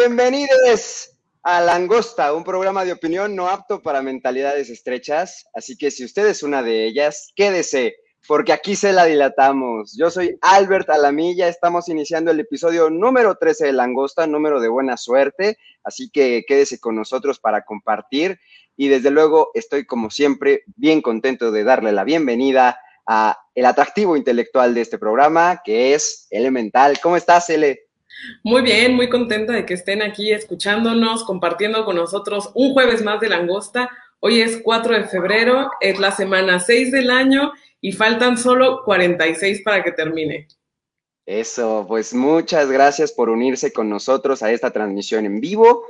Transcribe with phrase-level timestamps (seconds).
[0.00, 1.10] Bienvenidos
[1.42, 5.44] a Langosta, un programa de opinión no apto para mentalidades estrechas.
[5.52, 7.96] Así que si usted es una de ellas, quédese,
[8.26, 9.94] porque aquí se la dilatamos.
[9.98, 14.96] Yo soy Albert Alamilla, estamos iniciando el episodio número 13 de Langosta, número de buena
[14.96, 15.58] suerte.
[15.84, 18.40] Así que quédese con nosotros para compartir.
[18.78, 24.16] Y desde luego estoy, como siempre, bien contento de darle la bienvenida a el atractivo
[24.16, 26.98] intelectual de este programa, que es Elemental.
[27.02, 27.89] ¿Cómo estás, Ele?
[28.42, 33.20] Muy bien, muy contenta de que estén aquí escuchándonos, compartiendo con nosotros un jueves más
[33.20, 33.90] de Langosta.
[34.20, 39.62] Hoy es 4 de febrero, es la semana 6 del año y faltan solo 46
[39.64, 40.48] para que termine.
[41.26, 45.84] Eso, pues muchas gracias por unirse con nosotros a esta transmisión en vivo.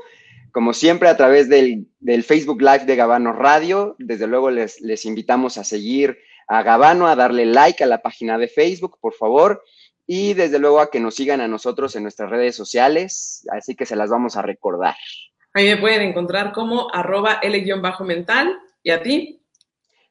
[0.53, 1.87] Como siempre, a través del,
[2.25, 7.15] Facebook Live de Gabano Radio, desde luego les, les invitamos a seguir a Gabano, a
[7.15, 9.63] darle like a la página de Facebook, por favor,
[10.13, 13.87] y desde luego a que nos sigan a nosotros en nuestras redes sociales, así que
[13.87, 14.97] se las vamos a recordar.
[15.55, 19.41] Ahí me pueden encontrar como arroba L-mental, ¿y a ti?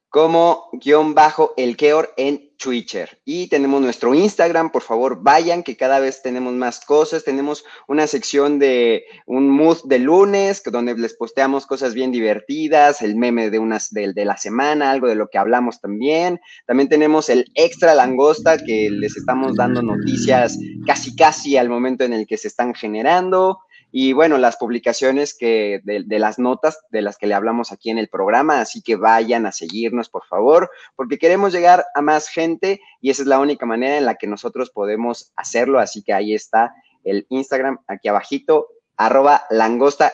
[0.07, 3.19] como guion bajo el Keor en Twitter.
[3.25, 7.23] Y tenemos nuestro Instagram, por favor, vayan, que cada vez tenemos más cosas.
[7.23, 13.15] Tenemos una sección de un mood de lunes, donde les posteamos cosas bien divertidas, el
[13.15, 16.39] meme de, unas, de, de la semana, algo de lo que hablamos también.
[16.67, 22.13] También tenemos el extra langosta, que les estamos dando noticias casi casi al momento en
[22.13, 23.59] el que se están generando
[23.91, 27.97] y bueno, las publicaciones que de, las notas de las que le hablamos aquí en
[27.97, 32.81] el programa, así que vayan a seguirnos, por favor, porque queremos llegar a más gente
[33.01, 36.35] y esa es la única manera en la que nosotros podemos hacerlo, así que ahí
[36.35, 36.73] está
[37.03, 40.13] el Instagram aquí abajito, arroba langosta-of.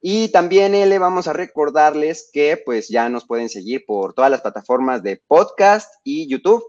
[0.00, 4.40] Y también le vamos a recordarles que pues ya nos pueden seguir por todas las
[4.40, 6.64] plataformas de podcast y YouTube.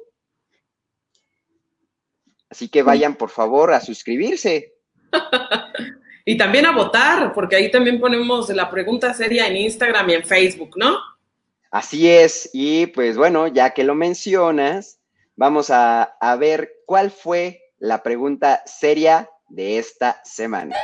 [2.50, 4.74] Así que vayan, por favor, a suscribirse.
[6.26, 10.24] y también a votar, porque ahí también ponemos la pregunta seria en Instagram y en
[10.24, 10.98] Facebook, ¿no?
[11.72, 15.00] Así es, y pues bueno, ya que lo mencionas,
[15.36, 20.76] vamos a, a ver cuál fue la pregunta seria de esta semana.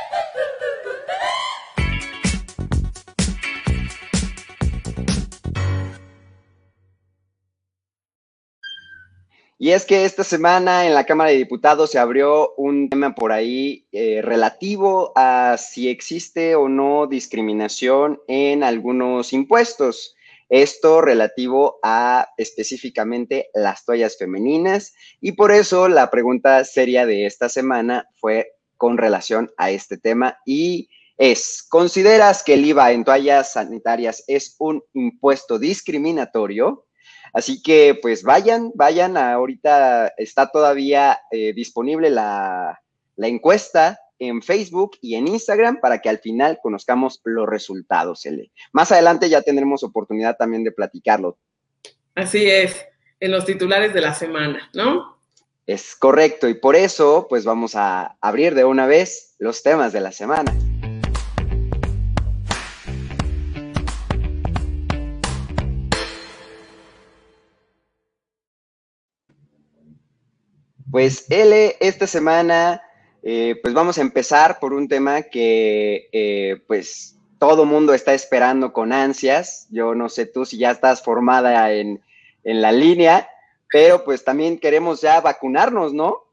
[9.58, 13.32] Y es que esta semana en la Cámara de Diputados se abrió un tema por
[13.32, 20.14] ahí eh, relativo a si existe o no discriminación en algunos impuestos.
[20.50, 24.92] Esto relativo a específicamente las toallas femeninas.
[25.22, 30.38] Y por eso la pregunta seria de esta semana fue con relación a este tema
[30.44, 36.85] y es, ¿consideras que el IVA en toallas sanitarias es un impuesto discriminatorio?
[37.36, 42.80] Así que pues vayan, vayan, ahorita está todavía eh, disponible la,
[43.18, 48.26] encuesta en Facebook y en Instagram para que al final conozcamos los resultados.
[48.72, 51.36] Más adelante ya tendremos oportunidad también de platicarlo.
[52.14, 52.86] Así es,
[53.20, 55.18] en los titulares de la semana, ¿no?
[55.66, 60.00] Es correcto, y por eso pues vamos a abrir de una vez los temas de
[60.00, 60.54] la semana.
[70.96, 72.82] Pues L, esta semana,
[73.22, 78.72] eh, pues vamos a empezar por un tema que, eh, pues, todo mundo está esperando
[78.72, 79.66] con ansias.
[79.70, 82.00] Yo no sé tú si ya estás formada en,
[82.44, 83.28] en la línea,
[83.70, 86.24] pero pues también queremos ya vacunarnos, ¿no?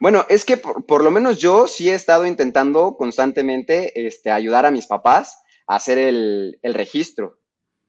[0.00, 4.70] Bueno, es que por, lo menos yo sí he estado intentando constantemente este, ayudar a
[4.70, 7.38] mis papás hacer el, registro.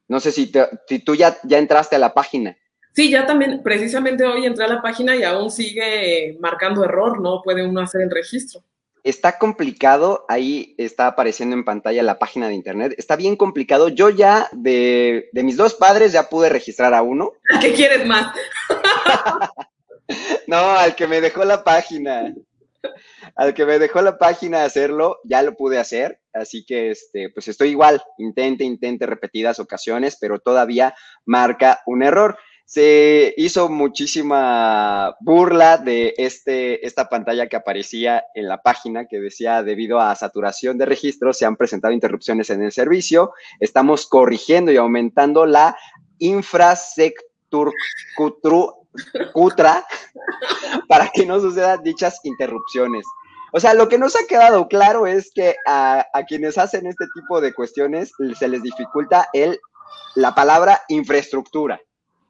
[0.07, 0.51] No sé si,
[0.87, 2.57] si tú ya, ya entraste a la página.
[2.93, 7.41] Sí, ya también, precisamente hoy entré a la página y aún sigue marcando error, no
[7.43, 8.61] puede uno hacer el registro.
[9.03, 13.87] Está complicado, ahí está apareciendo en pantalla la página de internet, está bien complicado.
[13.87, 17.31] Yo ya de, mis dos padres ya pude registrar a uno.
[17.61, 18.35] qué quieres más?
[20.47, 22.33] no, al que me dejó la página.
[23.35, 26.19] Al que me dejó la página hacerlo, ya lo pude hacer.
[26.39, 30.95] Así que, este, pues estoy igual, intente, intente repetidas ocasiones, pero todavía
[31.25, 32.37] marca un error
[32.69, 39.63] se hizo muchísima burla de este, esta pantalla que aparecía en la página que decía
[39.63, 43.33] debido a saturación de registros se han presentado interrupciones en el servicio.
[43.59, 45.75] Estamos corrigiendo y aumentando la
[46.19, 47.33] infrastructura
[50.87, 53.03] para que no sucedan dichas interrupciones.
[53.51, 57.05] O sea, lo que nos ha quedado claro es que a, a quienes hacen este
[57.13, 59.59] tipo de cuestiones se les dificulta el,
[60.15, 61.79] la palabra infraestructura.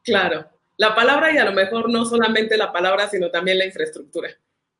[0.04, 0.45] Claro,
[0.77, 4.30] la palabra y a lo mejor no solamente la palabra, sino también la infraestructura.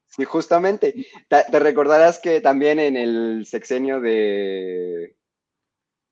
[0.08, 1.08] Sí, justamente.
[1.28, 5.16] Te, recordarás que también en el sexenio de,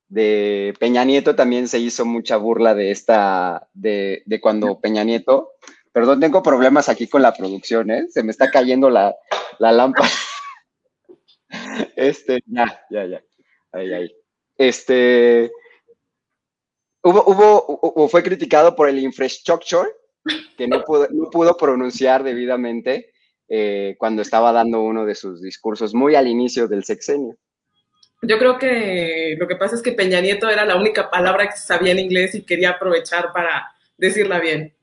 [0.08, 5.54] de Peña Nieto también se hizo mucha burla de esta, de, de cuando Peña Nieto,
[5.92, 8.08] perdón, tengo problemas aquí con la producción, ¿eh?
[8.10, 9.16] Se me está cayendo la,
[9.60, 10.10] la lámpara.
[11.96, 13.24] Este, ya, ya, ya.
[13.72, 14.14] Ahí.
[14.58, 15.50] Este,
[17.02, 19.90] hubo, hubo, o fue criticado por el infrastructure,
[20.58, 23.14] que no pudo, no pudo pronunciar debidamente
[23.48, 27.38] eh, cuando estaba dando uno de sus discursos muy al inicio del sexenio.
[28.22, 31.58] Yo creo que lo que pasa es que Peña Nieto era la única palabra que
[31.58, 34.76] sabía en inglés y quería aprovechar para decirla bien.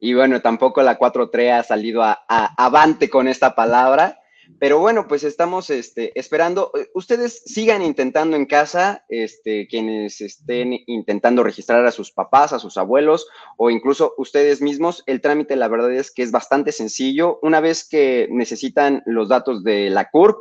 [0.00, 4.18] Y bueno, tampoco la 4-3 ha salido a, avante con esta palabra.
[4.58, 6.72] Pero bueno, pues estamos este, esperando.
[6.74, 12.58] Eh, ustedes sigan intentando en casa, este, quienes estén intentando registrar a sus papás, a
[12.58, 15.02] sus abuelos o incluso ustedes mismos.
[15.06, 17.38] El trámite, la verdad es que es bastante sencillo.
[17.42, 20.38] Una vez que necesitan los datos de la CURP,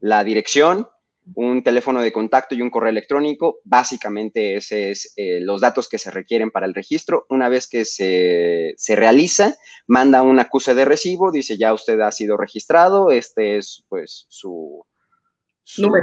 [0.00, 0.88] la dirección,
[1.34, 3.60] un teléfono de contacto y un correo electrónico.
[3.64, 7.26] Básicamente, ese es eh, los datos que se requieren para el registro.
[7.28, 9.56] Una vez que se, se, realiza,
[9.86, 14.84] manda un acuse de recibo, dice ya usted ha sido registrado, este es pues su,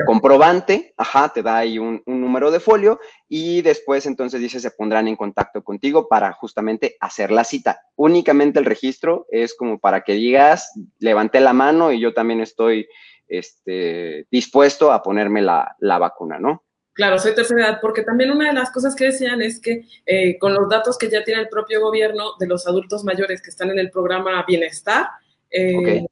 [0.05, 4.71] comprobante, ajá, te da ahí un, un, número de folio y después entonces dice se
[4.71, 7.81] pondrán en contacto contigo para justamente hacer la cita.
[7.95, 12.87] Únicamente el registro es como para que digas, levanté la mano y yo también estoy
[13.27, 16.63] este, dispuesto a ponerme la, vacuna, ¿no?
[16.93, 20.37] Claro, soy tercera edad, porque también una de las cosas que decían es que eh,
[20.39, 23.69] con los datos que ya tiene el propio gobierno de los adultos mayores que están
[23.69, 25.07] en el programa Bienestar,
[25.51, 26.05] eh,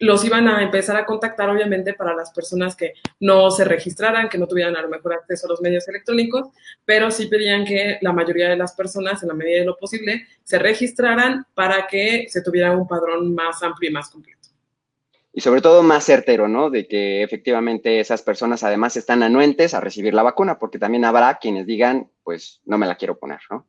[0.00, 4.38] los iban a empezar a contactar, obviamente, para las personas que no se registraran, que
[4.38, 6.48] no tuvieran a lo mejor acceso a los medios electrónicos,
[6.84, 10.26] pero sí pedían que la mayoría de las personas, en la medida de lo posible,
[10.44, 14.37] se registraran para que se tuviera un padrón más amplio y más completo
[15.38, 16.68] y sobre todo más certero, ¿no?
[16.68, 21.38] De que efectivamente esas personas además están anuentes a recibir la vacuna, porque también habrá
[21.38, 23.68] quienes digan, pues no me la quiero poner, ¿no?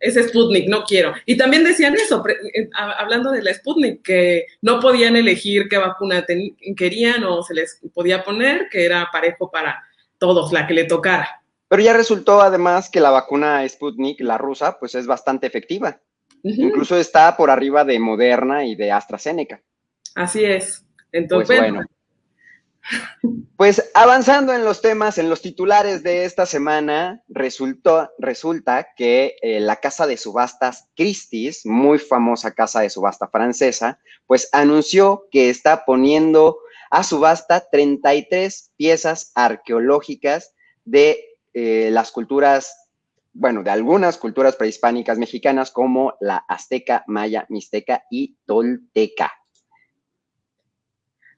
[0.00, 1.12] Es Sputnik, no quiero.
[1.26, 6.24] Y también decían eso, eh, hablando de la Sputnik, que no podían elegir qué vacuna
[6.74, 9.84] querían o se les podía poner, que era parejo para
[10.16, 11.42] todos, la que le tocara.
[11.68, 16.00] Pero ya resultó además que la vacuna Sputnik, la rusa, pues es bastante efectiva.
[16.42, 19.60] Incluso está por arriba de Moderna y de AstraZeneca.
[20.14, 20.86] Así es.
[21.12, 21.86] Entonces, pues bueno.
[23.56, 29.60] Pues avanzando en los temas, en los titulares de esta semana, resultó, resulta que eh,
[29.60, 35.84] la casa de subastas Christie's, muy famosa casa de subasta francesa, pues anunció que está
[35.84, 36.58] poniendo
[36.90, 42.88] a subasta 33 piezas arqueológicas de eh, las culturas,
[43.32, 49.32] bueno, de algunas culturas prehispánicas mexicanas como la azteca, maya, mixteca y tolteca.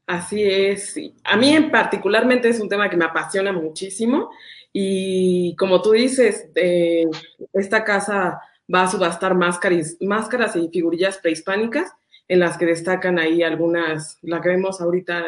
[0.07, 0.97] Así es.
[1.25, 4.31] A mí en particularmente es un tema que me apasiona muchísimo
[4.73, 7.05] y como tú dices, eh,
[7.53, 8.41] esta casa
[8.73, 11.93] va a subastar máscaras, máscaras y figurillas prehispánicas
[12.29, 15.25] en las que destacan ahí algunas, la que vemos ahorita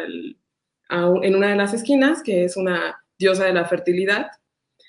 [1.23, 4.29] en una de las esquinas, que es una diosa de la fertilidad.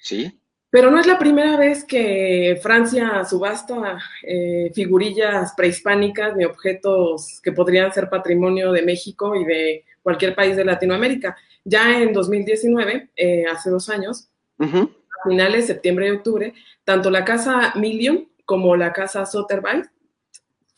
[0.01, 0.39] Sí.
[0.75, 7.53] Pero no es la primera vez que Francia subasta eh, figurillas prehispánicas ni objetos que
[7.53, 11.37] podrían ser patrimonio de México y de cualquier país de Latinoamérica.
[11.63, 14.27] Ya en 2019, eh, hace dos años,
[14.59, 16.53] a finales de septiembre y octubre,
[16.83, 19.89] tanto la casa Million como la casa Sotheby's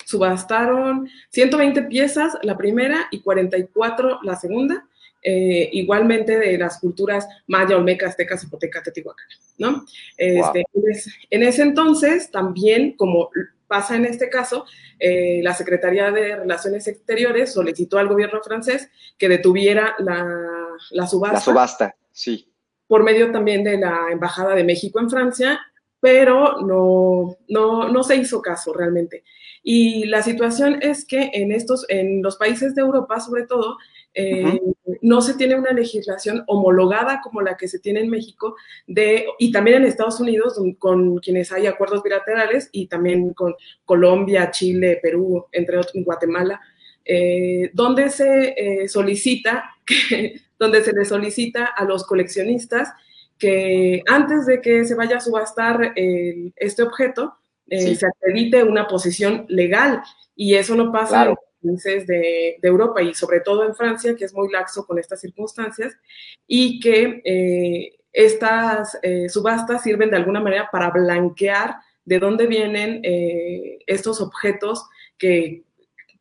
[0.06, 4.88] subastaron 120 piezas la primera y 44 la segunda
[5.30, 9.86] eh, igualmente de las culturas maya, olmeca, azteca, zapoteca, teotihuacana, ¿no?
[10.16, 10.64] Este,
[11.30, 13.30] en ese entonces también, como
[13.68, 14.64] pasa en este caso,
[14.98, 21.34] eh, la Secretaría de Relaciones Exteriores solicitó al gobierno francés que detuviera la, subasta.
[21.34, 22.50] La subasta, sí.
[22.88, 25.60] Por medio también de la Embajada de México en Francia,
[26.00, 29.26] pero no, no, no se hizo caso realmente.
[29.62, 33.76] Y la situación es que en estos, en los países de Europa, sobre todo,
[34.14, 34.60] eh,
[35.04, 38.56] no se tiene una legislación homologada como la que se tiene en México
[38.88, 43.54] de, y también en Estados Unidos, con quienes hay acuerdos bilaterales, y también con
[43.86, 46.60] Colombia, Chile, Perú, entre otros, Guatemala,
[47.06, 49.76] eh, donde se eh, solicita,
[50.60, 52.90] donde se le solicita a los coleccionistas
[53.38, 57.36] que antes de que se vaya a subastar este objeto,
[57.70, 60.02] se acredite una posición legal.
[60.36, 64.52] Y eso no pasa países de, Europa y sobre todo en Francia, que es muy
[64.52, 65.96] laxo con estas circunstancias,
[66.48, 73.02] y que eh, estas eh, subastas sirven de alguna manera para blanquear de dónde vienen
[73.04, 74.86] eh, estos objetos
[75.18, 75.64] que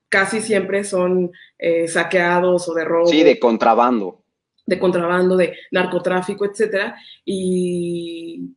[0.09, 1.33] casi siempre son
[1.89, 3.07] saqueados o de robo.
[3.07, 4.23] Sí, de contrabando.
[4.65, 6.97] De contrabando, de narcotráfico, etcétera.
[7.25, 8.55] Y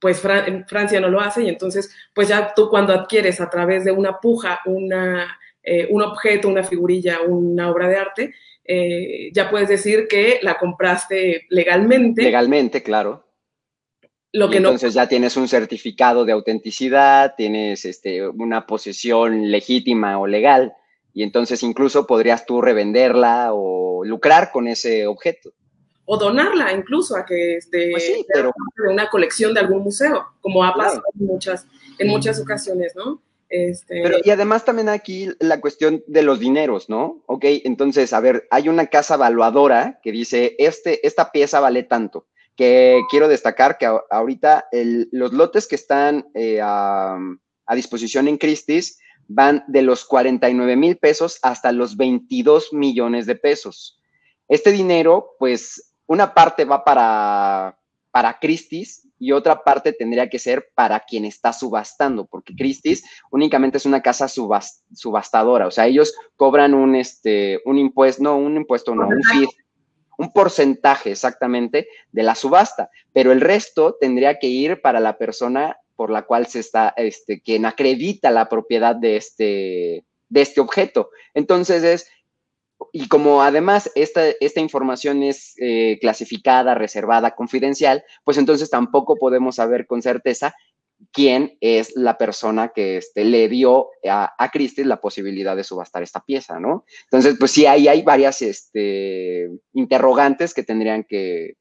[0.00, 3.92] pues Francia no lo hace y entonces, pues ya tú cuando adquieres a través de
[3.92, 5.38] una puja una
[5.72, 8.34] eh, un objeto, una figurilla, una obra de arte,
[8.64, 12.22] eh, ya puedes decir que la compraste legalmente.
[12.22, 13.24] Legalmente, claro.
[14.32, 20.26] Lo que entonces ya tienes un certificado de autenticidad, tienes este, una posesión legítima o
[20.26, 20.72] legal,
[21.14, 25.52] y entonces incluso podrías tú revenderla o lucrar con ese objeto.
[26.04, 28.50] O donarla incluso a que esté pues sí, pero...
[28.76, 31.64] de una colección de algún museo, como ha pasado en, muchas,
[31.96, 33.22] en muchas ocasiones, ¿no?
[33.50, 34.00] Este...
[34.02, 37.22] Pero, y además también aquí la cuestión de los dineros, ¿no?
[37.26, 42.28] Ok, entonces, a ver, hay una casa evaluadora que dice, este, esta pieza vale tanto,
[42.56, 44.68] que quiero destacar que ahorita
[45.10, 47.18] los lotes que están eh, a,
[47.74, 54.00] disposición en Christie's van de los 49 mil pesos hasta los 22 millones de pesos.
[54.46, 57.79] Este dinero, pues, una parte va para,
[58.10, 63.78] para Christie's y otra parte tendría que ser para quien está subastando, porque Christie's únicamente
[63.78, 68.94] es una casa subastadora, o sea, ellos cobran un, este, un impuesto, no, un impuesto,
[68.94, 69.20] no, un
[70.20, 75.78] un porcentaje exactamente de la subasta, pero el resto tendría que ir para la persona
[75.96, 81.08] por la cual se está, este, quien acredita la propiedad de este, de este objeto.
[81.32, 82.06] Entonces es
[82.92, 89.56] y como además esta, esta información es eh, clasificada, reservada, confidencial, pues entonces tampoco podemos
[89.56, 90.54] saber con certeza
[91.12, 96.02] quién es la persona que este, le dio a, a Christie la posibilidad de subastar
[96.02, 96.84] esta pieza, ¿no?
[97.04, 101.56] Entonces, pues sí, ahí hay varias este, interrogantes que tendrían que,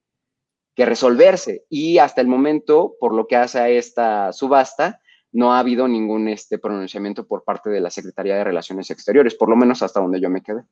[0.77, 1.65] resolverse.
[1.67, 5.01] Y hasta el momento, por lo que hace a esta subasta,
[5.33, 9.49] no ha habido ningún este, pronunciamiento por parte de la Secretaría de Relaciones Exteriores, por
[9.49, 10.63] lo menos hasta donde yo me quedé.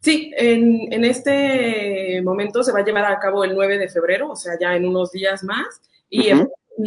[0.00, 4.36] Sí, en, este momento se va a llevar a cabo el 9 de febrero, o
[4.36, 6.30] sea, ya en unos días más, y,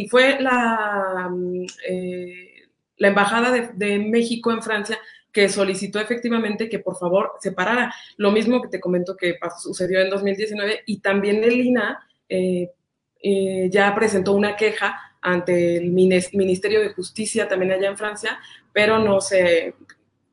[0.08, 1.30] fue la,
[1.86, 2.52] eh,
[2.96, 4.98] la Embajada de, México en Francia
[5.30, 7.94] que solicitó efectivamente que por favor se parara.
[8.16, 12.70] Lo mismo que te comento que sucedió en 2019 y también el INA eh,
[13.22, 18.38] eh, ya presentó una queja ante el Ministerio de Justicia también allá en Francia,
[18.72, 19.74] pero no se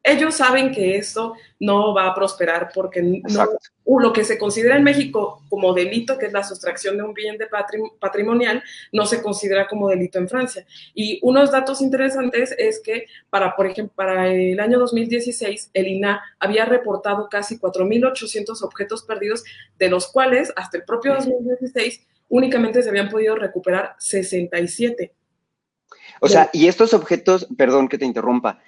[0.04, 3.48] ellos saben que esto no va a prosperar porque no,
[4.00, 7.38] lo que se considera en México como delito, que es la sustracción de un bien
[7.38, 7.48] de
[8.00, 10.66] patrimonial, no se considera como delito en Francia.
[10.94, 16.22] Y unos datos interesantes es que para, por ejemplo, para el año 2016, el INA
[16.40, 19.44] había reportado casi 4.800 objetos perdidos,
[19.78, 25.12] de los cuales hasta el propio 2016 únicamente se habían podido recuperar 67.
[26.22, 28.62] O sea, y estos objetos, perdón que te interrumpa,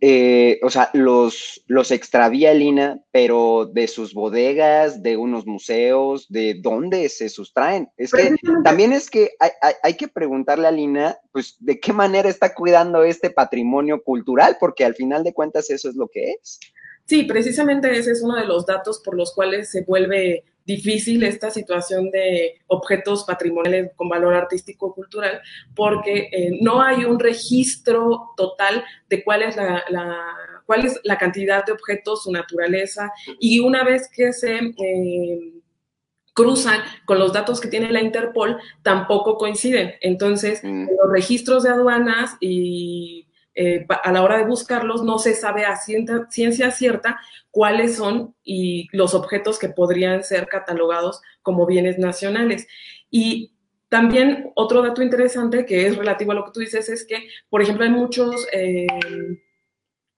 [0.00, 6.58] eh, o sea, los, los extravía Lina, pero de sus bodegas, de unos museos, de
[6.60, 7.88] dónde se sustraen.
[7.96, 8.34] Es que
[8.64, 9.50] también es que hay,
[9.82, 14.84] hay, que preguntarle a Lina, pues, de qué manera está cuidando este patrimonio cultural, porque
[14.84, 16.60] al final de cuentas eso es lo que es.
[17.06, 20.44] Sí, precisamente ese es uno de los datos por los cuales se vuelve
[20.76, 25.40] difícil esta situación de objetos patrimoniales con valor artístico cultural
[25.74, 29.82] porque eh, no hay un registro total de cuál es la,
[30.66, 35.52] cuál es la cantidad de objetos, su naturaleza y una vez que se eh,
[36.32, 39.94] cruzan con los datos que tiene la Interpol tampoco coinciden.
[40.00, 40.86] Entonces, mm.
[41.02, 45.76] los registros de aduanas y eh, a la hora de buscarlos no se sabe a
[45.76, 52.68] ciencia, cierta cuáles son y los objetos que podrían ser catalogados como bienes nacionales.
[53.10, 53.52] Y
[53.88, 57.60] también otro dato interesante que es relativo a lo que tú dices es que, por
[57.60, 58.86] ejemplo, hay muchos, eh,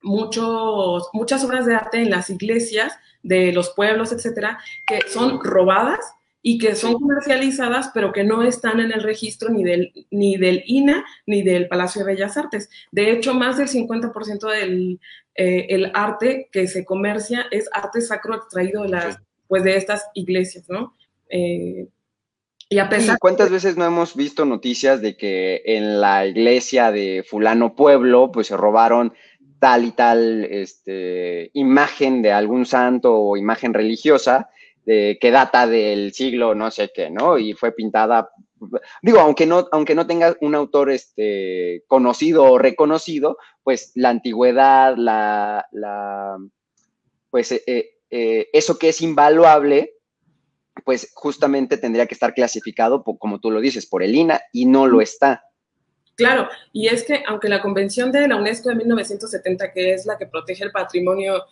[0.02, 6.00] muchos, muchas obras de arte en las iglesias de los pueblos, etcétera, que son robadas
[6.42, 10.64] y que son comercializadas, pero que no están en el registro ni del, ni del
[10.66, 12.68] INA ni del Palacio de Bellas Artes.
[12.90, 15.00] De hecho, más del 50% del
[15.34, 20.08] eh, el arte que se comercia es arte sacro extraído de, las, pues, de estas
[20.14, 20.94] iglesias, ¿no?
[21.30, 21.86] Eh,
[22.68, 27.24] y a pesar ¿Cuántas veces no hemos visto noticias de que en la iglesia de
[27.26, 29.12] fulano pueblo, pues se robaron
[29.58, 34.50] tal y tal este, imagen de algún santo o imagen religiosa
[34.84, 37.38] de, que data del siglo no sé qué, ¿no?
[37.38, 38.30] Y fue pintada,
[39.02, 44.96] digo, aunque no, aunque no tenga un autor este, conocido o reconocido, pues la antigüedad,
[44.96, 46.36] la, la
[47.30, 49.94] pues eh, eh, eh, eso que es invaluable,
[50.84, 54.86] pues justamente tendría que estar clasificado, como tú lo dices, por el INA y no
[54.86, 55.44] lo está.
[56.14, 60.18] Claro, y es que aunque la Convención de la UNESCO de 1970, que es la
[60.18, 61.42] que protege el patrimonio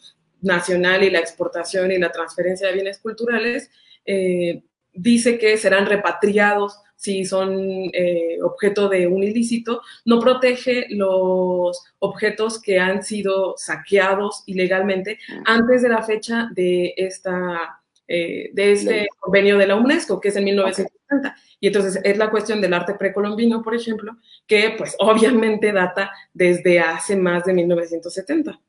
[0.43, 3.71] nacional y la exportación y la transferencia de bienes culturales,
[4.05, 7.59] eh, dice que serán repatriados si son
[7.95, 15.81] eh, objeto de un ilícito, no protege los objetos que han sido saqueados ilegalmente antes
[15.81, 17.81] de la fecha de esta
[18.13, 21.37] eh, de este convenio de la UNESCO, que es en 1970.
[21.61, 24.17] Y entonces es la cuestión del arte precolombino, por ejemplo,
[24.49, 28.61] que pues obviamente data desde hace más de 1970.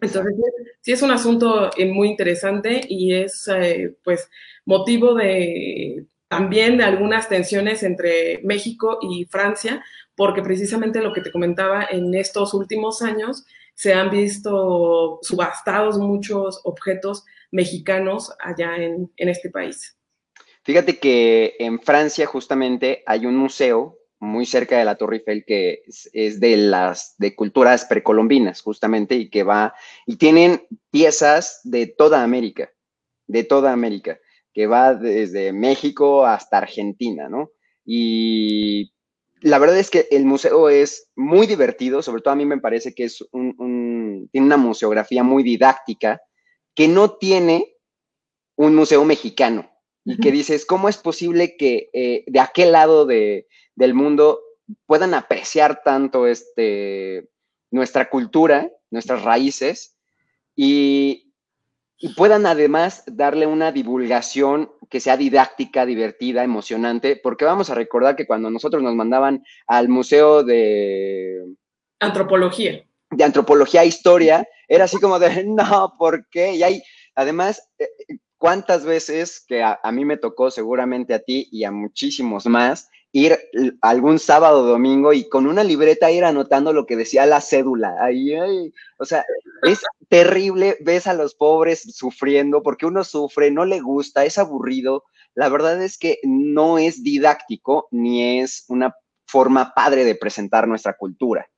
[0.00, 0.34] Entonces,
[0.80, 4.30] sí es un asunto eh, muy interesante y es eh, pues
[4.64, 9.82] motivo de también de algunas tensiones entre México y Francia,
[10.14, 16.60] porque precisamente lo que te comentaba en estos últimos años se han visto subastados muchos
[16.64, 19.96] objetos mexicanos allá en, este país.
[20.64, 25.82] Fíjate que en Francia justamente hay un museo muy cerca de la Torre Eiffel que
[26.12, 29.74] es, de las de culturas precolombinas justamente y que va
[30.06, 32.70] y tienen piezas de toda América,
[33.26, 34.18] de toda América,
[34.52, 37.50] que va desde México hasta Argentina, ¿no?
[37.84, 38.92] Y
[39.40, 42.94] la verdad es que el museo es muy divertido, sobre todo a mí me parece
[42.94, 46.20] que es un, tiene una museografía muy didáctica
[46.74, 47.76] que no tiene
[48.56, 49.70] un museo mexicano
[50.04, 53.46] y que dices, ¿cómo es posible que eh, de aquel lado de,
[53.78, 54.40] del mundo
[54.86, 57.28] puedan apreciar tanto este,
[57.70, 59.96] nuestra cultura, nuestras raíces
[60.56, 61.32] y,
[61.96, 68.16] y puedan además darle una divulgación que sea didáctica, divertida, emocionante, porque vamos a recordar
[68.16, 71.44] que cuando nosotros nos mandaban al Museo de
[72.00, 72.84] Antropología.
[73.10, 76.54] De Antropología e Historia, era así como de, no, ¿por qué?
[76.56, 76.82] Y hay,
[77.14, 77.88] además, eh,
[78.38, 83.38] ¿cuántas veces que a, mí me tocó, seguramente a ti y a muchísimos más, ir
[83.80, 87.96] algún sábado o domingo y con una libreta ir anotando lo que decía la cédula.
[88.00, 88.34] Ay.
[88.98, 89.24] O sea,
[89.62, 95.04] es terrible, ves a los pobres sufriendo porque uno sufre, no le gusta, es aburrido.
[95.34, 98.94] La verdad es que no es didáctico ni es una
[99.26, 101.48] forma padre de presentar nuestra cultura.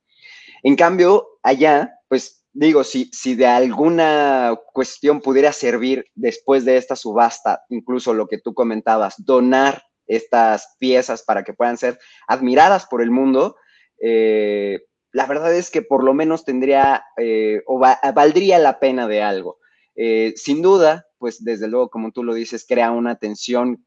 [0.63, 6.95] En cambio, allá, pues digo, si, si de alguna cuestión pudiera servir después de esta
[6.95, 9.83] subasta, incluso lo que tú comentabas, donar
[10.15, 11.97] estas piezas para que puedan ser
[12.27, 13.55] admiradas por el mundo,
[14.01, 14.81] eh,
[15.13, 19.59] la verdad es que por lo menos tendría eh, o valdría la pena de algo.
[19.95, 23.85] Eh, sin duda, pues desde luego, como tú lo dices, crea una tensión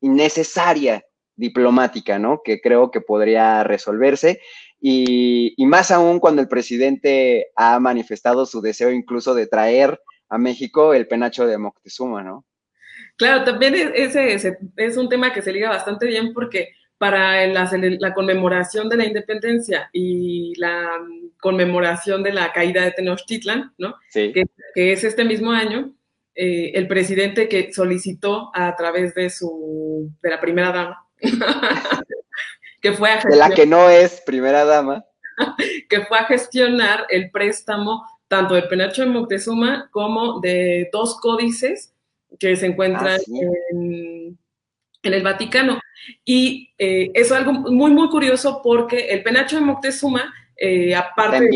[0.00, 1.04] innecesaria
[1.36, 2.40] diplomática, ¿no?
[2.44, 4.40] Que creo que podría resolverse.
[4.80, 10.38] Y, y, más aún cuando el presidente ha manifestado su deseo incluso de traer a
[10.38, 12.44] México el penacho de Moctezuma, ¿no?
[13.16, 18.88] Claro, también ese, es un tema que se liga bastante bien porque para la, conmemoración
[18.88, 20.90] de la independencia y la
[21.40, 23.94] conmemoración de la caída de Tenochtitlan, ¿no?
[24.12, 25.94] Que, es este mismo año,
[26.34, 31.06] eh, el presidente que solicitó a través de su de la primera dama,
[32.80, 35.04] que fue a de la que no es primera dama,
[35.88, 41.93] que fue a gestionar el préstamo tanto del penacho de Moctezuma como de dos códices
[42.38, 44.38] que se encuentran ah, en,
[45.02, 45.80] el Vaticano.
[46.24, 51.48] Y eh, es algo muy, muy curioso porque el penacho de Moctezuma, eh, aparte...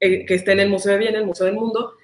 [0.00, 1.94] Eh, que está en el Museo de Viena, el Museo del Mundo,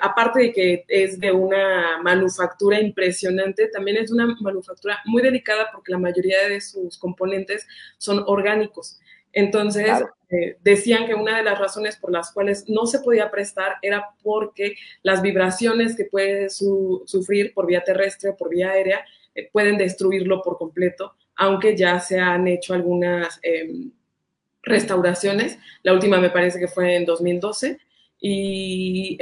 [0.00, 5.90] aparte de que es de una manufactura impresionante, también es una manufactura muy delicada porque
[5.90, 7.66] la mayoría de sus componentes
[7.98, 9.00] son orgánicos.
[9.34, 9.90] Entonces,
[10.30, 14.10] eh, decían que una de las razones por las cuales no se podía prestar era
[14.22, 19.76] porque las vibraciones que puede sufrir por vía terrestre o por vía aérea eh, pueden
[19.76, 23.90] destruirlo por completo aunque ya se han hecho algunas em,
[24.62, 25.58] restauraciones.
[25.82, 27.78] La última me parece que fue en 2012
[28.20, 29.18] y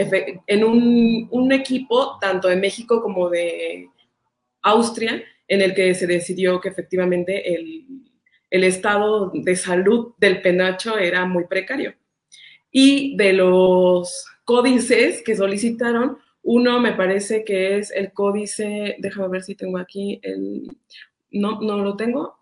[0.46, 3.88] en un, equipo tanto de México como de
[4.62, 7.84] Austria, en el que se decidió que efectivamente el,
[8.52, 11.94] el estado de salud del penacho era muy precario.
[12.70, 19.42] Y de los códices que solicitaron, uno me parece que es el códice, déjame ver
[19.42, 20.68] si tengo aquí el,
[21.30, 22.36] no, no lo tengo,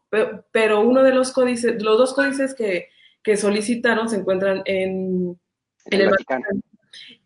[0.51, 2.89] pero, uno de los códices, los dos códices que,
[3.37, 5.39] solicitaron se encuentran en,
[5.85, 6.45] el, Vaticano.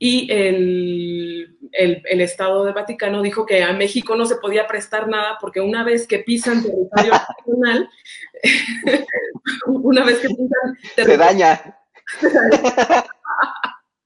[0.06, 5.38] Y el, el, Estado de Vaticano dijo que a México no se podía prestar nada
[5.40, 7.88] porque una vez que pisan territorio nacional,
[9.66, 11.78] una vez que pisan Se daña.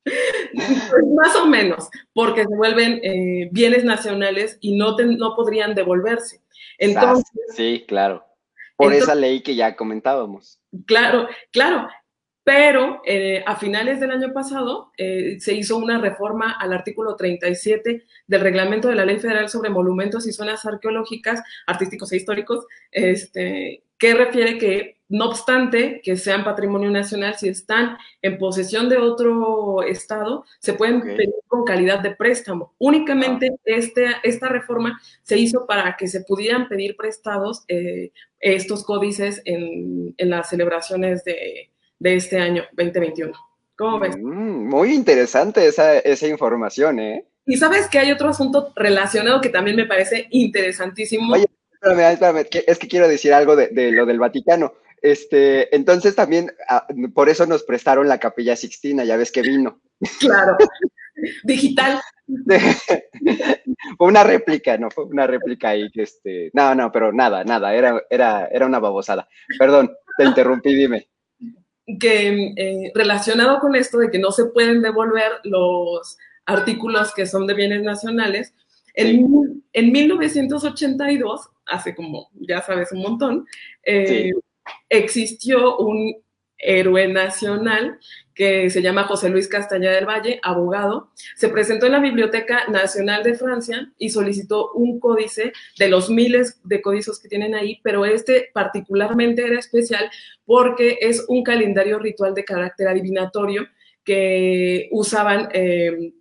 [0.04, 6.42] Pues más o menos, porque se vuelven eh, bienes nacionales y no, no podrían devolverse.
[6.78, 8.24] Entonces, sí, claro.
[8.76, 10.60] Por esa ley que ya comentábamos.
[10.86, 11.88] Claro, claro.
[12.48, 18.06] Pero eh, a finales del año pasado eh, se hizo una reforma al artículo 37
[18.26, 23.82] del reglamento de la Ley Federal sobre Monumentos y Zonas Arqueológicas, Artísticos e Históricos, este,
[23.98, 29.82] que refiere que no obstante que sean patrimonio nacional, si están en posesión de otro
[29.82, 32.72] estado, se pueden pedir con calidad de préstamo.
[32.78, 33.60] Únicamente ah.
[33.66, 40.14] este, esta reforma se hizo para que se pudieran pedir prestados eh, estos códices en,
[40.16, 41.68] las celebraciones de,
[42.00, 43.32] este año 2021.
[43.76, 44.16] ¿Cómo ves?
[44.16, 47.24] Mm, muy interesante esa, esa información, ¿eh?
[47.46, 51.32] Y sabes que hay otro asunto relacionado que también me parece interesantísimo.
[51.32, 54.74] Oye, espérame, espérame, es que quiero decir algo de, de lo del Vaticano.
[55.00, 59.80] Este, entonces también ah, por eso nos prestaron la capilla Sixtina, ya ves que vino.
[60.20, 60.56] Claro,
[61.42, 62.00] digital.
[63.98, 67.74] fue una réplica, no fue una réplica ahí que este, no, no, pero nada, nada,
[67.74, 69.28] era, era, era una babosada.
[69.58, 71.08] Perdón, te interrumpí, dime.
[72.00, 77.46] Que eh, relacionado con esto de que no se pueden devolver los artículos que son
[77.46, 78.54] de bienes nacionales,
[78.94, 83.46] en, en 1982, hace como, ya sabes, un montón,
[83.84, 84.32] eh,
[84.88, 86.16] existió un
[86.58, 87.98] héroe nacional
[88.38, 93.24] que se llama José Luis Castañeda del Valle, abogado, se presentó en la Biblioteca Nacional
[93.24, 98.04] de Francia y solicitó un códice de los miles de códices que tienen ahí, pero
[98.04, 100.08] este particularmente era especial
[100.44, 103.66] porque es un calendario ritual de carácter adivinatorio
[104.04, 106.12] que usaban eh,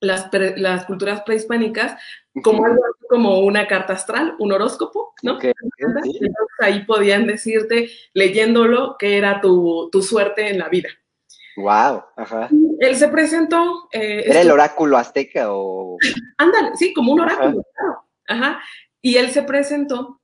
[0.00, 1.94] las, las, culturas prehispánicas
[2.42, 5.38] como algo como una carta astral, un horóscopo, ¿no?
[6.58, 10.88] ahí podían decirte, leyéndolo, que era tu, suerte en la vida.
[11.56, 12.48] Wow, ajá.
[12.80, 13.88] Él se presentó.
[13.92, 15.96] Eh, ¿Era el oráculo azteca o...?
[16.38, 18.04] Ándale, sí, como un oráculo, claro.
[18.26, 18.60] Ajá.
[19.00, 20.20] Y él se presentó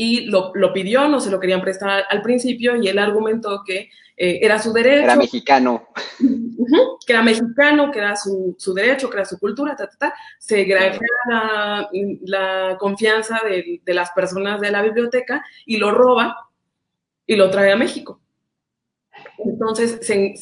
[0.00, 4.38] y lo, pidió, no se lo querían prestar al principio y él argumentó que eh,
[4.40, 5.02] era su derecho.
[5.02, 5.88] Era mexicano.
[7.04, 10.14] que era mexicano, que era su, derecho, que era su cultura, ta, ta, ta.
[10.38, 11.00] se granjea
[12.20, 16.48] la, confianza de, las personas de la biblioteca y lo roba
[17.26, 18.20] y lo trae a México.
[19.44, 20.34] Entonces se,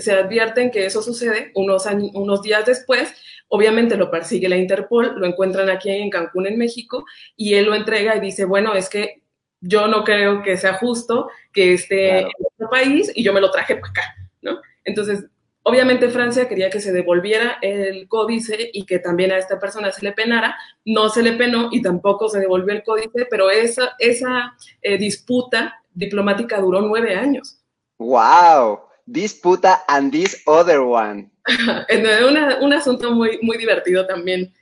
[0.00, 3.14] se, advierten que eso sucede unos, unos días después
[3.52, 7.04] Obviamente lo persigue la Interpol, lo encuentran aquí en Cancún, en México,
[7.36, 9.22] y él lo entrega y dice, bueno, es que
[9.60, 13.50] yo no creo que sea justo que esté en otro país y yo me lo
[13.50, 14.02] traje para acá,
[14.40, 14.60] ¿no?
[14.84, 15.26] Entonces,
[15.64, 20.04] obviamente Francia quería que se devolviera el códice y que también a esta persona se
[20.04, 24.54] le penara, no se le penó y tampoco se devolvió el códice, pero esa, esa
[24.80, 27.59] eh, disputa diplomática duró nueve años.
[28.00, 28.80] ¡Wow!
[29.04, 31.30] Disputa and this other one.
[32.62, 34.54] un asunto muy, muy divertido también.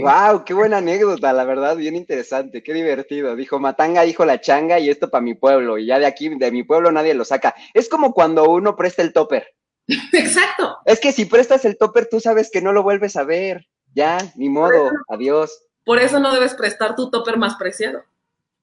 [0.00, 0.36] ¡Wow!
[0.36, 0.42] Eh.
[0.46, 1.32] ¡Qué buena anécdota!
[1.32, 3.34] La verdad, bien interesante, qué divertido.
[3.34, 5.76] Dijo Matanga, dijo la changa y esto para mi pueblo.
[5.76, 7.52] Y ya de aquí, de mi pueblo, nadie lo saca.
[7.74, 9.54] Es como cuando uno presta el topper.
[10.12, 10.78] Exacto.
[10.84, 13.66] Es que si prestas el topper, tú sabes que no lo vuelves a ver.
[13.92, 15.64] Ya, ni modo, adiós.
[15.84, 18.04] Por eso no debes prestar tu topper más preciado.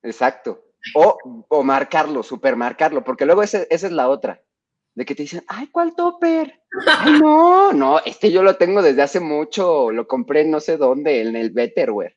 [0.04, 0.65] Exacto.
[0.94, 1.18] O,
[1.48, 4.42] o marcarlo, supermarcarlo, porque luego esa es la otra
[4.96, 6.62] de que te dicen, ay, ¿cuál topper?
[6.88, 11.22] Ay, no, no, este yo lo tengo desde hace mucho, lo compré no sé dónde,
[11.22, 12.16] en el Betterware.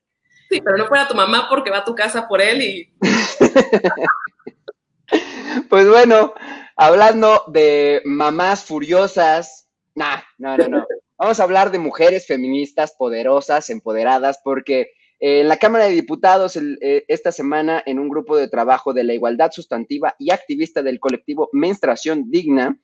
[0.48, 2.94] Sí, pero no fuera tu mamá porque va a tu casa por él y...
[5.68, 6.32] pues bueno,
[6.76, 10.86] hablando de mamás furiosas, nah, no, no, no.
[11.18, 17.04] Vamos a hablar de mujeres feministas poderosas, empoderadas, porque en la Cámara de Diputados, eh,
[17.08, 21.48] esta semana, en un grupo de trabajo de la igualdad sustantiva y activista del colectivo
[21.52, 22.78] Menstruación Digna,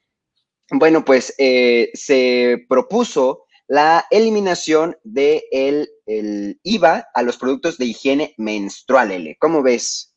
[0.70, 7.86] bueno, pues eh, se propuso la eliminación del de el IVA a los productos de
[7.86, 9.36] higiene menstrual, L.
[9.38, 10.14] ¿Cómo ves?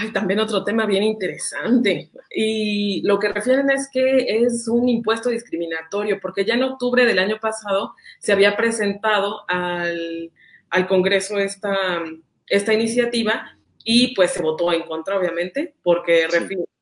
[0.00, 2.10] Ay, también otro tema bien interesante.
[2.30, 7.18] Y lo que refieren es que es un impuesto discriminatorio, porque ya en octubre del
[7.18, 10.32] año pasado se había presentado al,
[10.84, 12.02] Congreso esta,
[12.46, 16.26] esta iniciativa y pues se votó en contra, obviamente, porque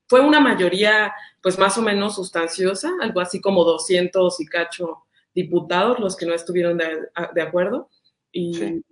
[0.08, 5.04] fue una mayoría pues más o menos sustanciosa, algo así como 200 y cacho
[5.34, 7.90] diputados los que no estuvieron de, acuerdo.
[8.32, 8.82] Y,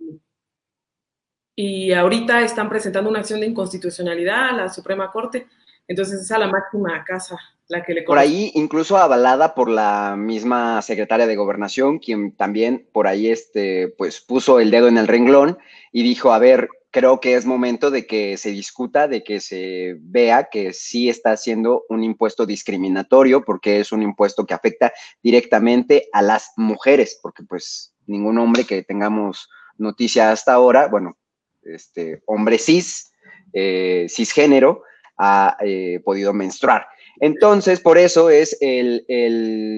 [1.55, 5.47] y ahorita están presentando una acción de inconstitucionalidad a la Suprema Corte.
[5.87, 10.15] Entonces es a la máxima casa la que le Por ahí, incluso avalada por la
[10.17, 15.07] misma secretaria de Gobernación, quien también por ahí este, pues, puso el dedo en el
[15.07, 15.57] renglón
[15.91, 19.95] y dijo, a ver, creo que es momento de que se discuta, de que se
[19.99, 26.07] vea que sí está siendo un impuesto discriminatorio, porque es un impuesto que afecta directamente
[26.13, 31.17] a las mujeres, porque pues ningún hombre que tengamos noticia hasta ahora, bueno,
[31.63, 33.11] este hombre cis,
[33.53, 34.83] eh, cisgénero,
[35.17, 36.85] ha eh, podido menstruar.
[37.19, 39.05] Entonces, por eso es el,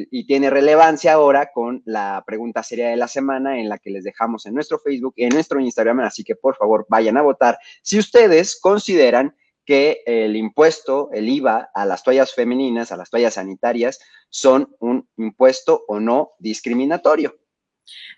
[0.10, 4.04] y tiene relevancia ahora con la pregunta seria de la semana en la que les
[4.04, 7.58] dejamos en nuestro Facebook y en nuestro Instagram, así que por favor vayan a votar
[7.82, 13.34] si ustedes consideran que el impuesto, el IVA a las toallas femeninas, a las toallas
[13.34, 17.36] sanitarias, son un impuesto o no discriminatorio.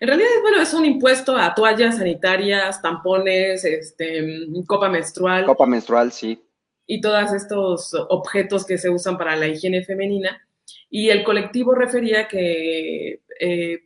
[0.00, 5.46] En realidad, bueno, es un impuesto a toallas sanitarias, tampones, este, copa menstrual.
[5.46, 6.47] Copa menstrual, sí
[6.88, 10.42] y todos estos objetos que se usan para la higiene femenina.
[10.90, 13.78] Y el colectivo refería que, eh,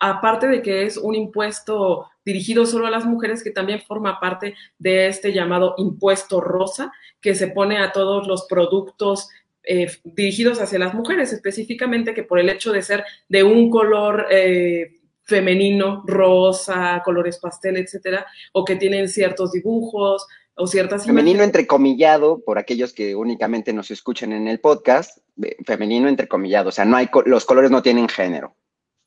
[0.00, 4.54] aparte de que es un impuesto dirigido solo a las mujeres, que también forma parte
[4.78, 6.90] de este llamado impuesto rosa,
[7.20, 9.28] que se pone a todos los productos
[9.62, 14.28] eh, dirigidos hacia las mujeres, específicamente que por el hecho de ser de un color
[14.30, 22.42] eh, femenino, rosa, colores pastel, etcétera, o que tienen ciertos dibujos o ciertas Femenino entrecomillado,
[22.42, 25.18] por aquellos que únicamente nos escuchen en el podcast,
[25.64, 28.56] femenino entrecomillado, o sea, no hay, los colores no tienen género.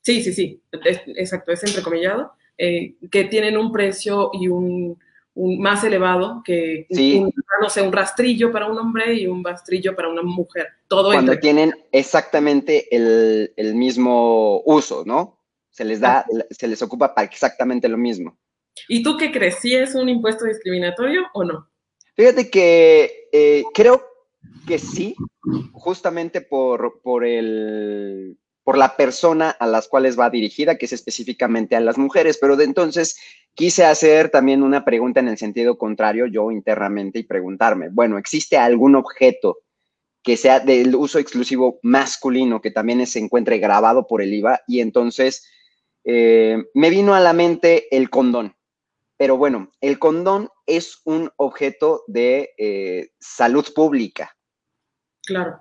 [0.00, 0.62] Sí, sí, sí,
[1.16, 4.96] exacto, es entrecomillado, eh, que tienen un precio y un,
[5.34, 10.08] más elevado que, un, no sé, un rastrillo para un hombre y un rastrillo para
[10.08, 10.68] una mujer.
[10.86, 15.38] Todo Cuando tienen exactamente el, el, mismo uso, ¿no?
[15.70, 18.38] Se les da, se les ocupa para exactamente lo mismo.
[18.88, 19.56] ¿Y tú qué crees?
[19.56, 21.68] ¿Si es un impuesto discriminatorio o no?
[22.14, 24.04] Fíjate que eh, creo
[24.66, 25.14] que sí,
[25.72, 31.76] justamente por, por, el, por la persona a las cuales va dirigida, que es específicamente
[31.76, 33.16] a las mujeres, pero de entonces
[33.54, 38.56] quise hacer también una pregunta en el sentido contrario yo internamente y preguntarme, bueno, ¿existe
[38.56, 39.58] algún objeto
[40.22, 44.60] que sea del uso exclusivo masculino que también se encuentre grabado por el IVA?
[44.66, 45.48] Y entonces
[46.04, 48.54] eh, me vino a la mente el condón.
[49.20, 54.34] Pero bueno, el condón es un objeto de eh, salud pública.
[55.26, 55.60] Claro.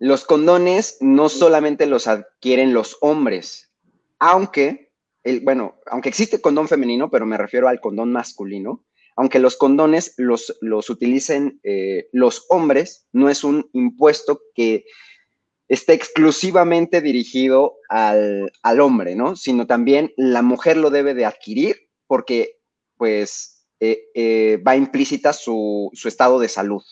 [0.00, 3.70] Los condones no solamente los adquieren los hombres,
[4.18, 4.90] aunque,
[5.22, 8.84] el, bueno, aunque existe condón femenino, pero me refiero al condón masculino,
[9.14, 14.84] aunque los condones los, los utilicen eh, los hombres, no es un impuesto que
[15.68, 19.36] esté exclusivamente dirigido al, al, hombre, ¿no?
[19.36, 22.53] Sino también la mujer lo debe de adquirir porque
[22.96, 26.82] pues eh, eh, va implícita su, estado de salud.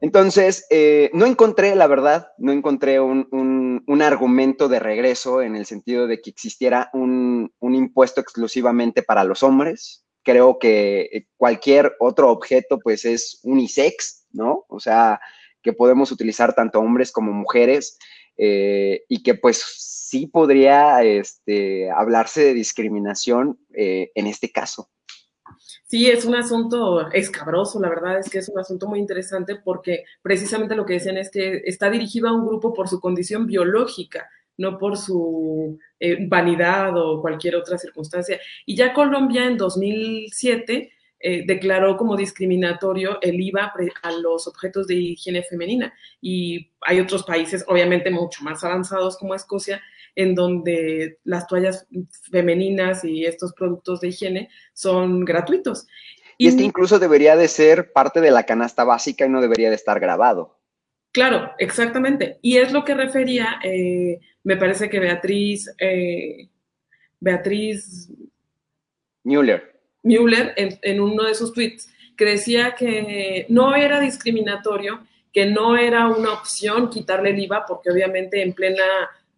[0.00, 6.06] Entonces, eh, no encontré, la verdad, no encontré un, argumento de regreso en el sentido
[6.06, 10.04] de que existiera un, impuesto exclusivamente para los hombres.
[10.22, 14.66] Creo que cualquier otro objeto, pues, es unisex, ¿no?
[14.68, 15.20] O sea,
[15.62, 17.98] que podemos utilizar tanto hombres como mujeres
[18.36, 24.88] y que, pues, sí podría este, hablarse de discriminación en este caso.
[25.88, 30.04] Sí, es un asunto escabroso, la verdad es que es un asunto muy interesante porque
[30.20, 34.28] precisamente lo que decían es que está dirigido a un grupo por su condición biológica,
[34.58, 38.38] no por su eh, vanidad o cualquier otra circunstancia.
[38.66, 43.72] Y ya Colombia en 2007 eh, declaró como discriminatorio el IVA
[44.02, 45.94] a los objetos de higiene femenina.
[46.20, 49.80] Y hay otros países, obviamente mucho más avanzados como Escocia,
[50.18, 51.86] en donde las toallas
[52.28, 55.86] femeninas y estos productos de higiene son gratuitos.
[56.36, 59.76] Y, este incluso debería de ser parte de la canasta básica y no debería de
[59.76, 60.58] estar grabado.
[61.12, 62.40] Claro, exactamente.
[62.42, 66.48] Y es lo que refería, eh, me parece que Beatriz, eh,
[67.20, 68.10] Beatriz
[69.22, 75.46] Müller, Müller en, en, uno de sus tweets, que decía que no era discriminatorio, que
[75.46, 78.84] no era una opción quitarle el IVA, porque obviamente en plena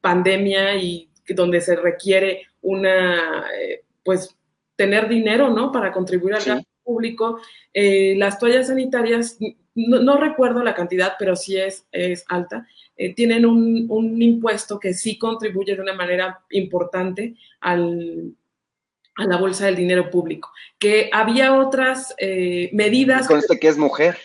[0.00, 4.36] pandemia y donde se requiere una, eh, pues,
[4.76, 5.70] tener dinero, ¿no?
[5.70, 7.40] Para contribuir al gasto público,
[7.72, 9.38] eh, las toallas sanitarias,
[9.74, 15.18] no, recuerdo la cantidad, pero sí es, es alta, eh, tienen un, impuesto que sí
[15.18, 18.34] contribuye de una manera importante al,
[19.16, 20.50] a la bolsa del dinero público.
[20.78, 22.14] Que había otras
[22.72, 23.26] medidas...
[23.28, 24.18] Conste que es mujer.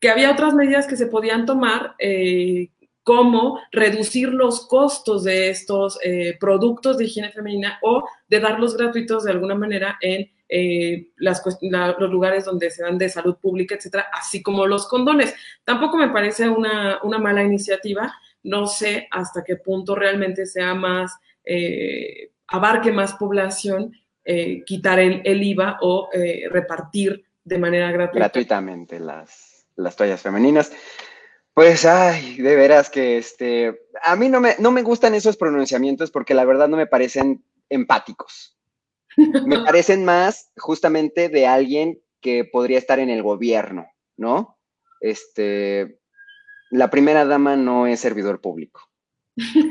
[0.00, 2.68] Que había otras medidas que se podían tomar, eh,
[3.08, 5.98] como reducir los costos de estos
[6.38, 12.44] productos de higiene femenina o de darlos gratuitos de alguna manera en eh, los lugares
[12.44, 15.34] donde se dan de salud pública, etcétera, así como los condones.
[15.64, 18.14] Tampoco me parece una, mala iniciativa.
[18.42, 23.92] No sé hasta qué punto realmente sea más, eh, abarque más población,
[24.22, 26.10] eh, quitar el, IVA o
[26.50, 28.26] repartir de manera gratuita.
[28.26, 30.70] Gratuitamente las toallas femeninas.
[31.58, 36.12] Pues, ay, de veras que este, a mí no me, no me gustan esos pronunciamientos
[36.12, 38.56] porque la verdad no me parecen empáticos.
[39.16, 44.56] Me parecen más justamente de alguien que podría estar en el gobierno, ¿no?
[45.00, 45.98] Este,
[46.70, 48.82] la primera dama no es servidor público.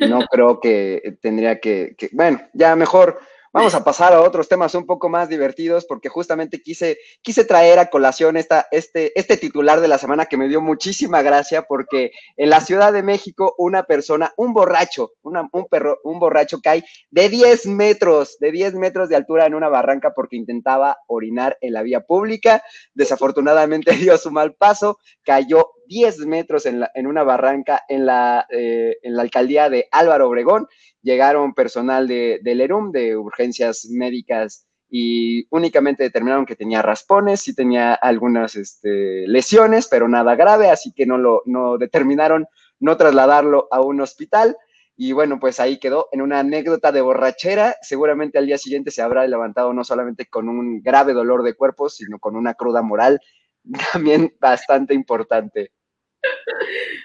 [0.02, 3.18] No creo que tendría que, que bueno, ya mejor
[3.58, 7.80] Vamos a pasar a otros temas un poco más divertidos porque justamente quise, quise traer
[7.80, 12.12] a colación esta, este, este titular de la semana que me dio muchísima gracia porque
[12.36, 17.30] en la Ciudad de México una persona, un borracho, un, perro, un borracho cae de
[17.30, 21.82] 10 metros, de 10 metros de altura en una barranca porque intentaba orinar en la
[21.82, 22.62] vía pública.
[22.94, 28.46] Desafortunadamente dio su mal paso, cayó 10 metros en, la, en una barranca en la,
[28.50, 30.68] eh, en la alcaldía de Álvaro Obregón.
[31.02, 37.56] Llegaron personal de, del ERUM, de urgencias médicas, y únicamente determinaron que tenía raspones y
[37.56, 42.48] tenía algunas este, lesiones, pero nada grave, así que no lo no determinaron
[42.80, 44.56] no trasladarlo a un hospital.
[44.96, 47.76] Y bueno, pues ahí quedó en una anécdota de borrachera.
[47.82, 51.90] Seguramente al día siguiente se habrá levantado no solamente con un grave dolor de cuerpo,
[51.90, 53.20] sino con una cruda moral
[53.94, 55.72] también bastante importante.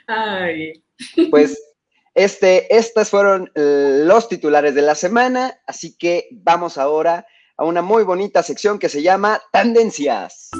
[0.07, 0.73] Ay.
[1.31, 1.59] Pues
[2.15, 7.83] este, estas fueron eh, los titulares de la semana, así que vamos ahora a una
[7.83, 10.51] muy bonita sección que se llama Tendencias.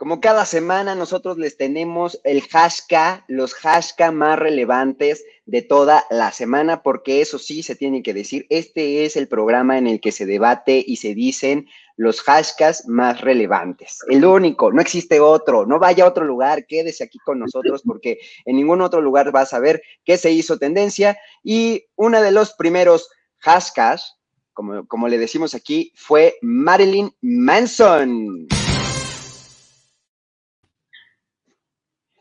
[0.00, 6.32] Como cada semana, nosotros les tenemos el hashtag, los hashtag más relevantes de toda la
[6.32, 10.10] semana, porque eso sí se tiene que decir, este es el programa en el que
[10.10, 13.98] se debate y se dicen los hashtags más relevantes.
[14.08, 18.20] El único, no existe otro, no vaya a otro lugar, quédese aquí con nosotros porque
[18.46, 21.18] en ningún otro lugar vas a ver qué se hizo tendencia.
[21.42, 23.10] Y uno de los primeros
[23.40, 24.16] hashtags,
[24.54, 28.48] como, como le decimos aquí, fue Marilyn Manson.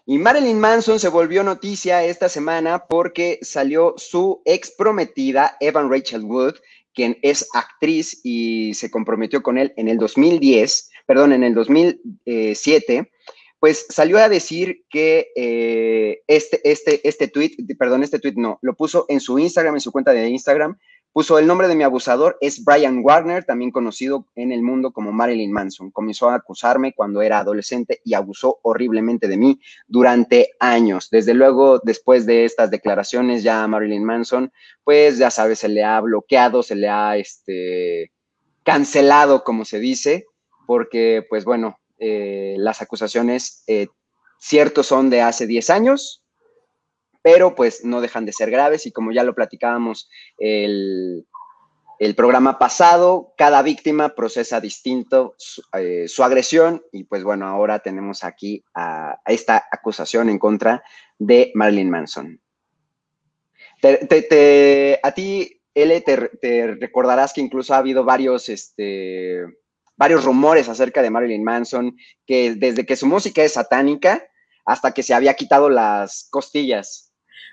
[0.10, 6.24] Y Marilyn Manson se volvió noticia esta semana porque salió su ex prometida, Evan Rachel
[6.24, 6.56] Wood,
[6.96, 13.12] quien es actriz y se comprometió con él en el 2010, perdón, en el 2007,
[13.60, 18.74] pues salió a decir que eh, este, este, este tweet, perdón, este tweet no, lo
[18.74, 20.76] puso en su Instagram, en su cuenta de Instagram,
[21.12, 25.12] Puso el nombre de mi abusador es Brian Warner, también conocido en el mundo como
[25.12, 25.90] Marilyn Manson.
[25.90, 31.10] Comenzó a acusarme cuando era adolescente y abusó horriblemente de mí durante años.
[31.10, 34.52] Desde luego, después de estas declaraciones, ya a Marilyn Manson,
[34.84, 38.12] pues ya sabes, se le ha bloqueado, se le ha este,
[38.64, 40.26] cancelado, como se dice,
[40.68, 43.88] porque, pues bueno, eh, las acusaciones eh,
[44.40, 46.24] ciertos son de hace 10 años,
[47.32, 51.26] pero pues no dejan de ser graves y como ya lo platicábamos el,
[52.18, 55.36] programa pasado, cada víctima procesa distinto
[55.78, 60.84] eh, su, agresión y pues bueno, ahora tenemos aquí a, esta acusación en contra
[61.20, 62.42] de Marilyn Manson.
[63.84, 69.44] a ti, L, te, recordarás que incluso ha habido varios, este,
[69.96, 74.26] varios rumores acerca de Marilyn Manson, que desde que su música es satánica
[74.66, 77.09] hasta que se había quitado las costillas.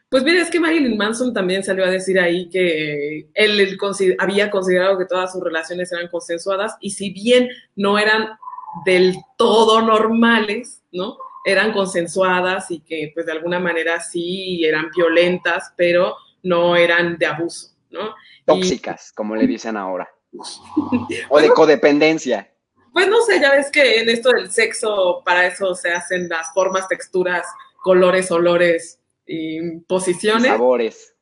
[0.08, 3.78] Pues mira, es que Marilyn Manson también salió a decir ahí que él,
[4.18, 8.38] había considerado que todas sus relaciones eran consensuadas y si bien no eran
[8.84, 11.16] del todo normales, ¿no?
[11.44, 17.26] Eran consensuadas y que pues de alguna manera sí eran violentas, pero no eran de
[17.26, 18.14] abuso, ¿no?
[18.44, 20.08] Tóxicas, como le dicen ahora.
[21.30, 22.52] o de codependencia.
[22.92, 26.52] Pues no sé, ya ves que en esto del sexo, para eso se hacen las
[26.54, 27.46] formas, texturas,
[27.82, 30.50] colores, olores, y posiciones.
[30.50, 31.14] Sabores.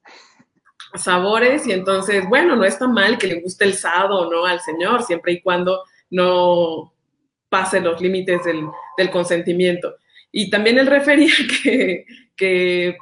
[0.94, 5.02] Sabores, y entonces, bueno, no está mal que le guste el sado no al Señor,
[5.02, 6.92] siempre y cuando no
[7.48, 9.96] pase los límites del, consentimiento.
[10.30, 11.32] Y también él refería
[11.62, 12.04] que,
[12.36, 12.96] que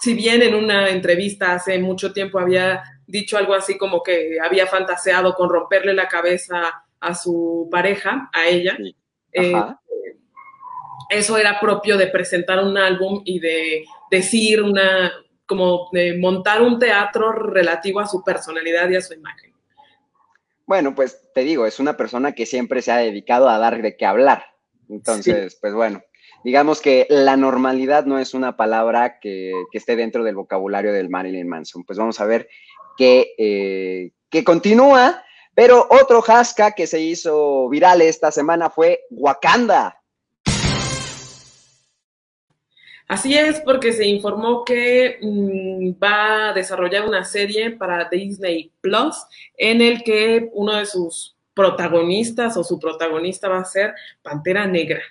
[0.00, 4.66] si bien en una entrevista hace mucho tiempo había dicho algo así como que había
[4.66, 8.76] fantaseado con romperle la cabeza a su pareja, a ella,
[9.32, 9.54] eh,
[11.10, 15.12] eso era propio de presentar un álbum y de decir una,
[15.46, 19.52] como de montar un teatro relativo a su personalidad y a su imagen.
[20.66, 23.96] Bueno, pues te digo, es una persona que siempre se ha dedicado a dar de
[23.96, 24.44] qué hablar.
[24.88, 26.02] Entonces, pues bueno,
[26.44, 31.48] digamos que la normalidad no es una palabra que, esté dentro del vocabulario del Marilyn
[31.48, 31.84] Manson.
[31.84, 32.48] Pues vamos a ver
[32.96, 39.99] qué eh, que continúa, pero otro hashtag que se hizo viral esta semana fue Wakanda.
[43.10, 49.16] Así es, porque se informó que mm, va a desarrollar una serie para Disney Plus
[49.56, 55.02] en el que uno de sus protagonistas o su protagonista va a ser Pantera Negra.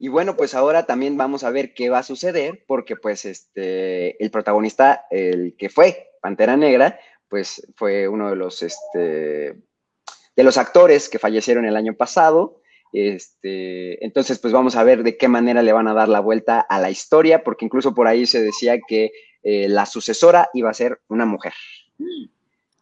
[0.00, 4.20] Y bueno, pues ahora también vamos a ver qué va a suceder, porque pues este,
[4.20, 6.98] el protagonista, el que fue Pantera Negra,
[7.28, 12.62] pues fue uno de los, este, de los actores que fallecieron el año pasado.
[12.92, 16.60] Este, entonces, pues vamos a ver de qué manera le van a dar la vuelta
[16.60, 19.12] a la historia, porque incluso por ahí se decía que
[19.42, 21.52] eh, la sucesora iba a ser una mujer.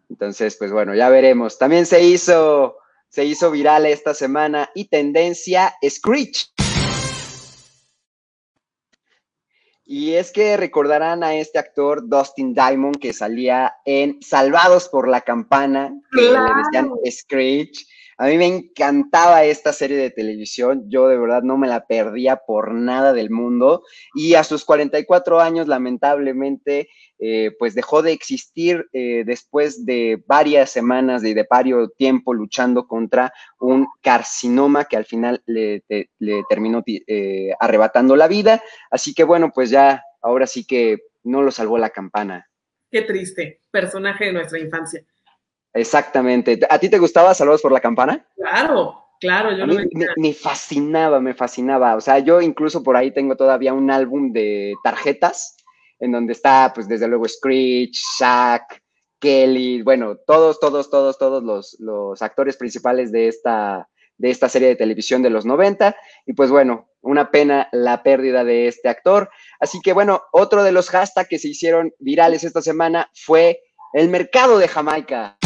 [0.09, 1.59] Entonces, pues bueno, ya veremos.
[1.59, 2.77] También se hizo,
[3.09, 6.53] se hizo viral esta semana y tendencia Screech.
[9.87, 15.21] Y es que recordarán a este actor Dustin Diamond que salía en Salvados por la
[15.21, 17.87] Campana, que le decían Screech.
[18.17, 22.37] A mí me encantaba esta serie de televisión, yo de verdad no me la perdía
[22.37, 23.83] por nada del mundo
[24.15, 26.89] y a sus 44 años lamentablemente
[27.19, 32.87] eh, pues dejó de existir eh, después de varias semanas de, de vario tiempo luchando
[32.87, 35.85] contra un carcinoma que al final le,
[36.49, 38.63] terminó eh, arrebatando la vida.
[38.91, 42.49] Así que bueno, pues ya ahora sí que no lo salvó la campana.
[42.91, 45.05] Qué triste, personaje de nuestra infancia.
[45.75, 46.61] Exactamente.
[46.71, 48.25] ¿A ti te gustaba Saludos por la Campana?
[48.37, 51.97] Claro, claro, yo me, me, fascinaba, me fascinaba.
[51.97, 55.57] O sea, yo incluso por ahí tengo todavía un álbum de tarjetas
[55.99, 58.83] en donde está, pues desde luego, Screech, Shaq,
[59.19, 64.69] Kelly, bueno, todos, todos, todos, todos los, los actores principales de esta, de esta serie
[64.69, 65.97] de televisión de los 90.
[66.27, 69.31] Y pues bueno, una pena la pérdida de este actor.
[69.59, 73.61] Así que bueno, otro de los hashtags que se hicieron virales esta semana fue
[73.93, 75.39] el mercado de Jamaica.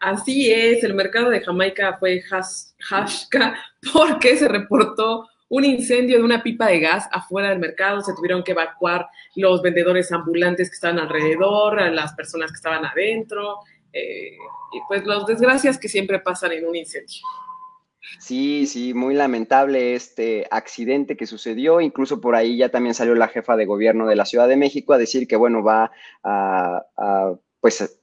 [0.00, 3.54] Así es, el mercado de Jamaica fue hashka
[3.92, 8.42] porque se reportó un incendio de una pipa de gas afuera del mercado, se tuvieron
[8.42, 13.60] que evacuar los vendedores ambulantes que estaban alrededor, las personas que estaban adentro,
[13.92, 14.36] eh,
[14.72, 17.22] y pues las desgracias que siempre pasan en un incendio.
[18.18, 21.80] Sí, sí, muy lamentable este accidente que sucedió.
[21.80, 24.92] Incluso por ahí ya también salió la jefa de gobierno de la Ciudad de México
[24.92, 25.90] a decir que, bueno, va
[26.22, 28.00] a, a pues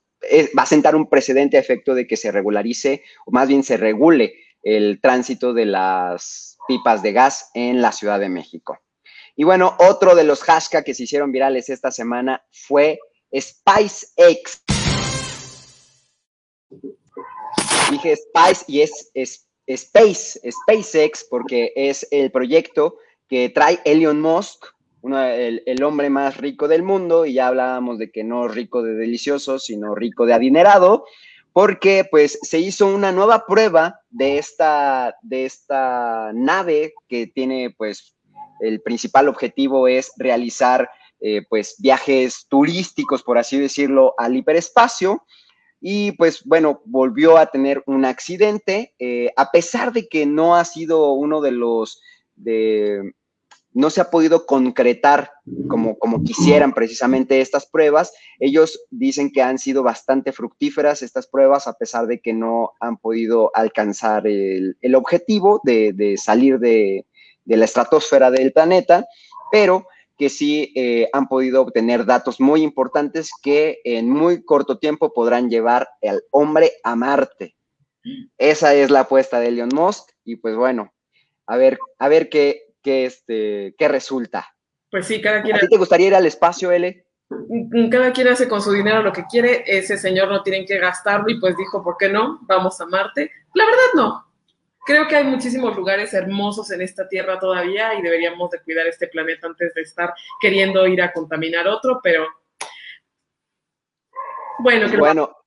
[0.57, 3.77] va a sentar un precedente a efecto de que se regularice, o más bien se
[3.77, 8.79] regule el tránsito de las pipas de gas en la Ciudad de México.
[9.35, 12.99] Y bueno, otro de los hashtags que se hicieron virales esta semana fue
[13.35, 14.63] SpiceX.
[17.89, 22.97] Dije Spice y es, es Space, SpaceX, porque es el proyecto
[23.27, 24.65] que trae Elon Musk
[25.03, 29.59] el, hombre más rico del mundo, y ya hablábamos de que no rico de delicioso,
[29.59, 31.05] sino rico de adinerado,
[31.51, 38.15] porque pues se hizo una nueva prueba de esta, de esta nave que tiene pues
[38.59, 40.89] el principal objetivo es realizar
[41.19, 45.23] eh, pues viajes turísticos, por así decirlo, al hiperespacio.
[45.79, 50.63] Y pues bueno, volvió a tener un accidente, eh, a pesar de que no ha
[50.63, 52.01] sido uno de los
[52.35, 53.13] de,
[53.73, 55.31] no se ha podido concretar
[55.67, 58.13] como, como quisieran precisamente estas pruebas.
[58.39, 62.97] Ellos dicen que han sido bastante fructíferas estas pruebas a pesar de que no han
[62.97, 67.05] podido alcanzar el, objetivo de, salir de,
[67.45, 69.05] la estratosfera del planeta,
[69.51, 75.11] pero que sí eh, han podido obtener datos muy importantes que en muy corto tiempo
[75.11, 77.55] podrán llevar al hombre a Marte.
[78.37, 80.93] Esa es la apuesta de Elon Musk y pues bueno,
[81.47, 84.55] a ver, a ver qué, qué, este, qué resulta.
[84.91, 85.55] Pues sí, cada quien.
[85.55, 87.05] ¿A ti te gustaría ir al espacio, L?
[87.29, 90.77] Mm, cada quien hace con su dinero lo que quiere, ese señor no tiene que
[90.77, 92.39] gastarlo y pues dijo, ¿por qué no?
[92.43, 93.31] Vamos a Marte.
[93.53, 94.33] La verdad no.
[94.85, 99.07] Creo que hay muchísimos lugares hermosos en esta tierra todavía y deberíamos de cuidar este
[99.07, 102.27] planeta antes de estar queriendo ir a contaminar otro, pero
[104.59, 104.87] bueno.
[104.87, 104.99] Creo...
[104.99, 105.37] Bueno,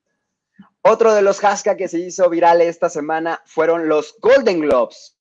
[0.82, 5.15] otro de los hashtag que se hizo viral esta semana fueron los Golden Globes.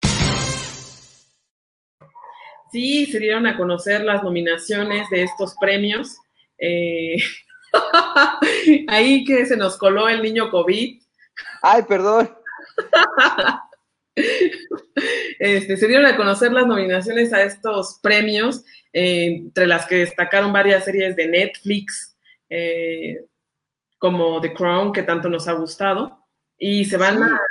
[2.76, 6.18] Sí, se dieron a conocer las nominaciones de estos premios.
[6.58, 7.16] Eh,
[8.90, 11.02] ahí que se nos coló el niño COVID.
[11.62, 12.36] Ay, perdón.
[15.40, 20.52] Este, se dieron a conocer las nominaciones a estos premios, eh, entre las que destacaron
[20.52, 22.18] varias series de Netflix,
[22.50, 23.26] eh,
[23.98, 26.26] como The Crown, que tanto nos ha gustado,
[26.58, 27.42] y se van, a,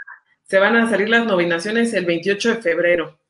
[0.43, 3.24] se van a salir las nominaciones el 28 de febrero.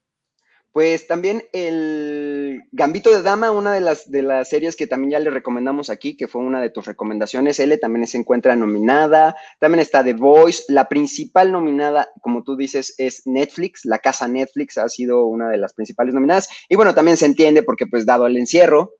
[0.75, 5.20] Pues también el Gambito de Dama, una de las, de las series que también ya
[5.20, 9.37] le recomendamos aquí, que fue una de tus recomendaciones, L, también se encuentra nominada.
[9.61, 10.64] También está The Voice.
[10.66, 13.85] La principal nominada, como tú dices, es Netflix.
[13.85, 16.49] La casa Netflix ha sido una de las principales nominadas.
[16.68, 18.95] Y bueno, también se entiende porque pues dado el encierro,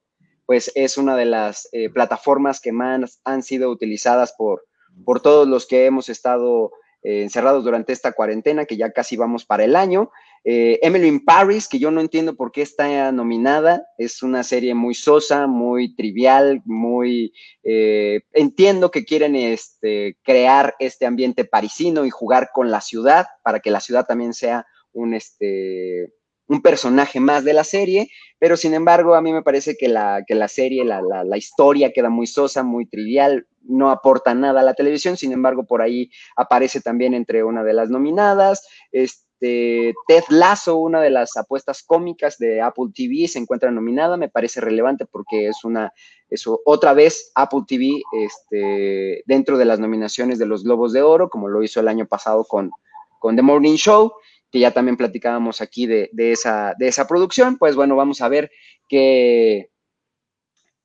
[0.47, 4.65] pues es una de las eh, plataformas que más han sido utilizadas por,
[5.05, 6.71] por todos los que hemos estado
[7.03, 10.13] eh, encerrados durante esta cuarentena, que ya casi vamos para el año.
[10.47, 14.75] Eh, Emily in Paris, que yo no entiendo por qué está nominada, es una serie
[14.75, 17.33] muy sosa, muy trivial, muy...
[17.63, 23.61] Eh, entiendo que quieren este, crear este ambiente parisino y jugar con la ciudad para
[23.61, 26.13] que la ciudad también sea un, este,
[26.47, 30.23] un personaje más de la serie, pero sin embargo a mí me parece que la,
[30.49, 34.75] serie, la, la, la historia queda muy sosa, muy trivial, no aporta nada a la
[34.75, 38.67] televisión, sin embargo por ahí aparece también entre una de las nominadas.
[38.93, 44.17] Este, este, Ted Lasso, una de las apuestas cómicas de Apple TV, se encuentra nominada.
[44.17, 45.93] Me parece relevante porque es una,
[46.31, 51.29] eso, otra vez Apple TV este, dentro de las nominaciones de los Globos de Oro,
[51.29, 52.71] como lo hizo el año pasado con,
[53.19, 54.13] con The Morning Show,
[54.51, 57.59] que ya también platicábamos aquí de, de, esa, de esa producción.
[57.59, 58.51] Pues bueno, vamos a ver
[58.89, 59.71] qué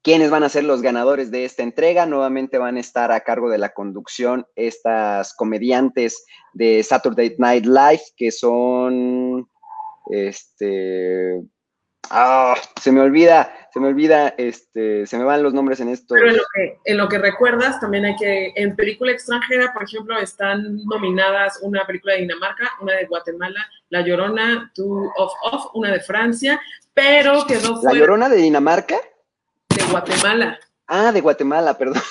[0.01, 2.05] ¿Quiénes van a ser los ganadores de esta entrega?
[2.05, 8.01] Nuevamente van a estar a cargo de la conducción estas comediantes de Saturday Night Live,
[8.15, 9.49] que son,
[10.09, 11.41] este,
[12.09, 16.15] ah, se me olvida, se me olvida, este, se me van los nombres en esto.
[16.15, 19.83] Pero en lo, que, en lo que recuerdas, también hay que, en película extranjera, por
[19.83, 25.65] ejemplo, están nominadas una película de Dinamarca, una de Guatemala, La Llorona, Two of Off,
[25.73, 26.57] una de Francia,
[26.93, 27.93] pero quedó fuera.
[27.93, 28.95] ¿La Llorona de Dinamarca?
[29.79, 30.59] De Guatemala.
[30.87, 32.01] Ah, de Guatemala, perdón.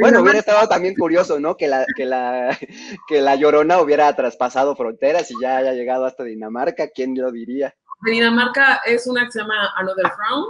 [0.00, 1.56] bueno, hubiera estado también curioso, ¿no?
[1.56, 2.58] Que la, que la,
[3.06, 7.74] que la Llorona hubiera traspasado fronteras y ya haya llegado hasta Dinamarca, ¿quién lo diría?
[8.02, 10.48] De Dinamarca es una que se llama Another Round,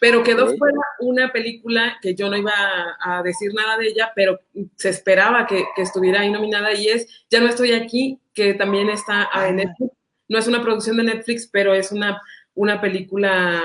[0.00, 2.52] pero quedó fuera una película que yo no iba
[3.00, 4.40] a, decir nada de ella, pero
[4.76, 8.90] se esperaba que, que, estuviera ahí nominada y es Ya no estoy aquí, que también
[8.90, 9.52] está en ah.
[9.52, 9.92] Netflix.
[10.28, 12.20] No es una producción de Netflix, pero es una,
[12.54, 13.62] una película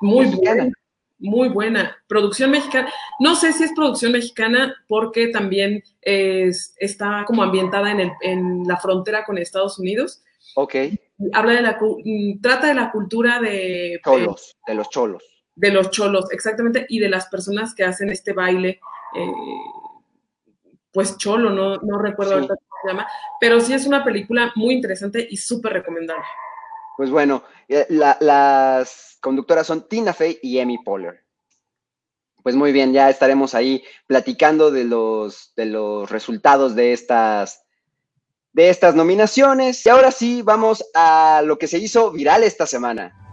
[0.00, 0.70] muy buena
[1.20, 1.96] muy buena.
[2.08, 2.92] Producción mexicana.
[3.20, 8.64] No sé si es producción mexicana porque también es, está como ambientada en, el, en,
[8.66, 10.22] la frontera con Estados Unidos.
[10.56, 10.74] Ok.
[11.32, 14.00] Habla de la, mm, trata de la cultura de...
[14.04, 15.22] Cholos, de, de los cholos.
[15.54, 18.80] De los cholos, exactamente, y de las personas que hacen este baile,
[19.14, 19.32] eh,
[20.92, 22.48] pues cholo, no, no recuerdo sí.
[22.48, 23.06] cómo se llama,
[23.38, 26.24] pero sí es una película muy interesante y súper recomendable.
[27.00, 31.24] Pues bueno, eh, la, las conductoras son Tina Fey y Emmy Poehler.
[32.42, 37.64] Pues muy bien, ya estaremos ahí platicando de los, de los resultados de estas,
[38.52, 39.86] de estas nominaciones.
[39.86, 43.29] Y ahora sí, vamos a lo que se hizo viral esta semana.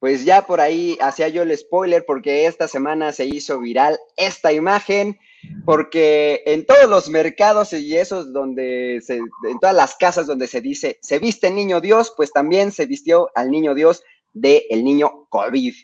[0.00, 4.52] Pues ya por ahí hacía yo el spoiler porque esta semana se hizo viral esta
[4.52, 5.18] imagen,
[5.64, 10.60] porque en todos los mercados y esos donde, se, en todas las casas donde se
[10.60, 14.84] dice, se viste el niño Dios, pues también se vistió al niño Dios del el
[14.84, 15.74] niño COVID.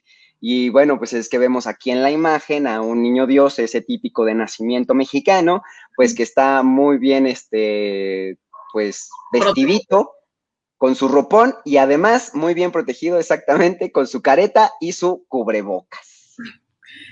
[0.41, 3.81] Y bueno, pues es que vemos aquí en la imagen a un niño Dios, ese
[3.81, 5.63] típico de nacimiento mexicano,
[5.97, 8.37] pues que está muy bien, este,
[8.73, 10.13] pues vestidito
[10.85, 16.37] con su ropón y además muy bien protegido exactamente con su careta y su cubrebocas.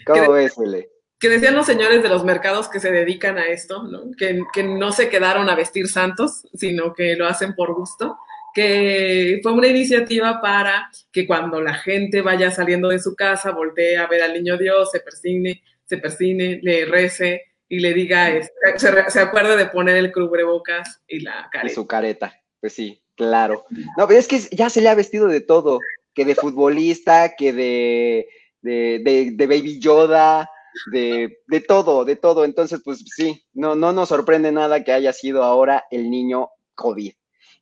[0.04, 0.90] ¿Cómo ves, Ele?
[1.18, 4.10] Que decían los señores de los mercados que se dedican a esto, ¿no?
[4.18, 8.18] Que, que, no se quedaron a vestir santos, sino que lo hacen por gusto,
[8.52, 13.96] que fue una iniciativa para que cuando la gente vaya saliendo de su casa, voltee
[13.96, 18.38] a ver al niño Dios, se persigne, se persigne, le rece y le diga,
[18.76, 21.72] se, se acuerde de poner el cubrebocas y la careta.
[21.72, 23.64] Y su careta, pues sí, Claro.
[23.96, 25.80] No, pero es que ya se le ha vestido de todo,
[26.14, 28.28] que de futbolista, que de,
[28.62, 30.50] de, de, Baby Yoda,
[30.90, 32.44] de, de, todo, de todo.
[32.44, 37.12] Entonces, pues sí, no, no nos sorprende nada que haya sido ahora el niño COVID.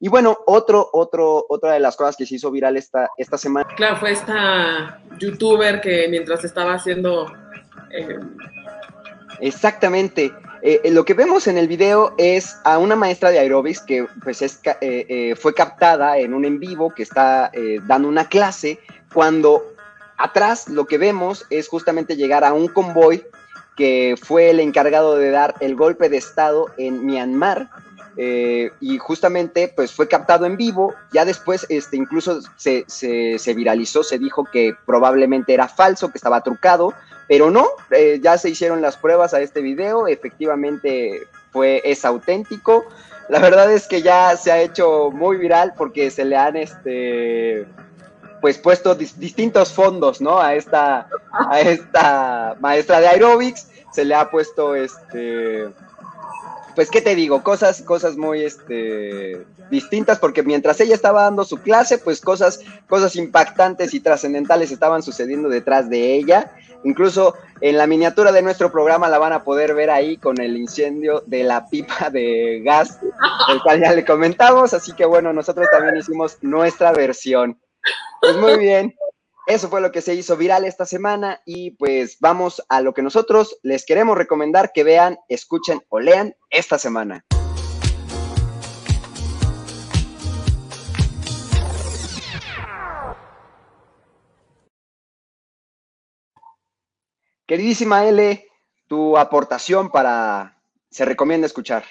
[0.03, 3.69] Y bueno, otro, otro, otra de las cosas que se hizo viral esta, esta semana.
[3.77, 7.31] Claro, fue esta youtuber que mientras estaba haciendo
[7.91, 8.19] eh,
[9.41, 10.33] Exactamente.
[10.63, 14.07] Eh, eh, lo que vemos en el video es a una maestra de aerobics que
[14.23, 17.51] pues es, eh, fue captada en un en vivo que está
[17.87, 18.79] dando una clase
[19.13, 19.75] cuando
[20.19, 23.25] atrás lo que vemos es justamente llegar a un convoy
[23.75, 27.71] que fue el encargado de dar el golpe de estado en Myanmar
[28.17, 34.19] y justamente pues fue captado en vivo, ya después este, incluso se, se, viralizó, se
[34.19, 36.93] dijo que probablemente era falso, que estaba trucado,
[37.31, 42.85] pero no, eh, ya se hicieron las pruebas a este video, efectivamente fue, es auténtico.
[43.29, 47.69] La verdad es que ya se ha hecho muy viral porque se le han este
[48.41, 50.41] pues puesto distintos fondos, ¿no?
[50.41, 55.69] A esta, a esta maestra de aerobics, se le ha puesto este
[56.75, 61.59] pues qué te digo, cosas, cosas muy este, distintas, porque mientras ella estaba dando su
[61.59, 66.53] clase, pues cosas, cosas impactantes y trascendentales estaban sucediendo detrás de ella.
[66.85, 70.57] Incluso en la miniatura de nuestro programa la van a poder ver ahí con el
[70.57, 72.99] incendio de la pipa de gas,
[73.53, 77.61] el cual ya le comentamos, así que bueno, nosotros también hicimos nuestra versión.
[78.21, 78.95] Pues muy bien,
[79.47, 83.03] eso fue lo que se hizo viral esta semana y pues vamos a lo que
[83.03, 87.25] nosotros les queremos recomendar que vean, escuchen o lean esta semana.
[97.51, 98.47] Queridísima L,
[98.87, 101.83] tu aportación para se recomienda escuchar.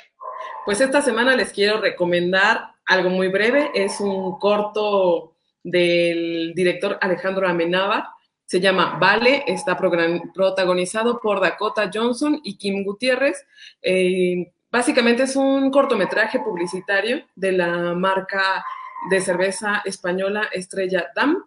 [0.64, 7.46] Pues esta semana les quiero recomendar algo muy breve, es un corto del director Alejandro
[7.46, 8.06] Amenábar.
[8.46, 13.46] Se llama Vale, está protagonizado por Dakota Johnson y Kim Gutiérrez.
[13.82, 18.64] Eh, básicamente es un cortometraje publicitario de la marca
[19.10, 21.44] de cerveza española Estrella Dam,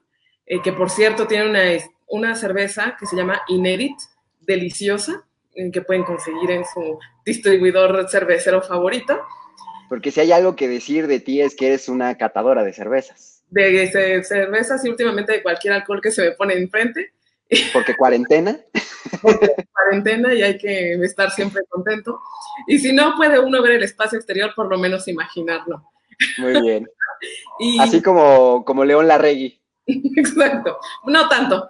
[0.46, 1.62] eh, que por cierto tiene una,
[2.08, 3.96] una cerveza que se llama Inédit,
[4.40, 5.24] deliciosa,
[5.54, 9.20] eh, que pueden conseguir en su distribuidor cervecero favorito.
[9.88, 13.32] Porque si hay algo que decir de ti es que eres una catadora de cervezas
[13.52, 17.12] de, cervezas y últimamente de cualquier alcohol que se me pone enfrente.
[17.72, 18.58] Porque cuarentena.
[19.20, 22.20] Porque cuarentena y hay que estar siempre contento.
[22.66, 25.90] Y si no puede uno ver el espacio exterior, por lo menos imaginarlo.
[26.38, 26.88] Muy bien.
[27.80, 29.60] Así como, como León Larregui.
[30.16, 30.78] Exacto.
[31.04, 31.68] No tanto.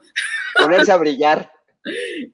[0.58, 1.50] Ponerse a brillar.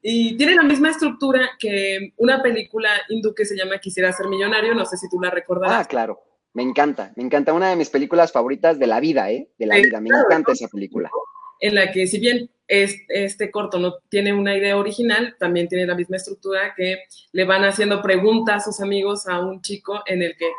[0.03, 4.74] Y tiene la misma estructura que una película hindú que se llama Quisiera ser millonario,
[4.74, 5.86] no sé si tú la recordarás.
[5.86, 6.22] Ah, claro.
[6.55, 7.53] Me encanta, me encanta.
[7.53, 9.49] Una de mis películas favoritas de la vida, ¿eh?
[9.59, 10.01] De la vida.
[10.01, 11.11] Me encanta esa película.
[11.61, 15.95] En la que, si bien este corto no tiene una idea original, también tiene la
[15.95, 20.36] misma estructura que le van haciendo preguntas a sus amigos a un chico en el
[20.36, 20.51] que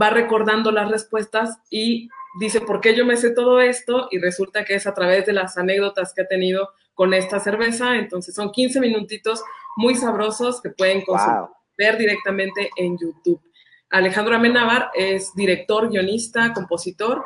[0.00, 2.08] va recordando las respuestas y
[2.38, 4.08] dice, ¿por qué yo me sé todo esto?
[4.10, 7.96] Y resulta que es a través de las anécdotas que ha tenido con esta cerveza.
[7.96, 9.42] Entonces son 15 minutitos
[9.76, 11.02] muy sabrosos que pueden
[11.76, 13.40] ver directamente en YouTube.
[13.90, 17.24] Alejandro Amenábar es director, guionista, compositor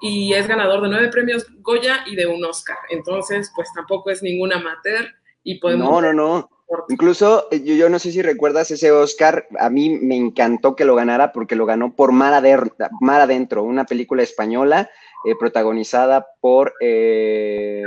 [0.00, 2.78] y es ganador de nueve premios Goya y de un Oscar.
[2.90, 5.08] Entonces, pues tampoco es ningún amateur
[5.42, 5.90] y podemos...
[5.90, 6.50] No, no, no.
[6.88, 10.94] Incluso eh, yo, no sé si recuerdas ese Oscar, a mí me encantó que lo
[10.94, 14.90] ganara porque lo ganó por Mar, Adentro, una película española
[15.24, 16.74] eh, protagonizada por...
[16.80, 17.82] Eh,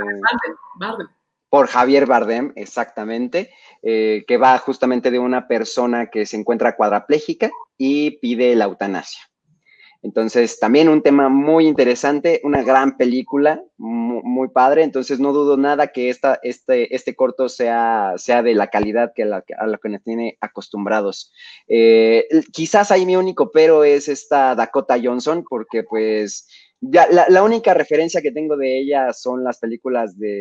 [1.50, 3.50] por Javier Bardem, exactamente.
[3.82, 9.20] Eh, que va justamente de una persona que se encuentra cuadraplégica y pide la eutanasia.
[10.02, 14.84] Entonces, también un tema muy interesante, una gran película, muy, padre.
[14.84, 19.24] Entonces, no dudo nada que esta, este, este corto sea, sea de la calidad que
[19.24, 19.26] a
[19.66, 21.32] la que nos tiene acostumbrados.
[21.66, 26.48] Eh, quizás ahí mi único pero es esta Dakota Johnson, porque pues
[26.80, 30.40] ya, la, única referencia que tengo de ella son las películas de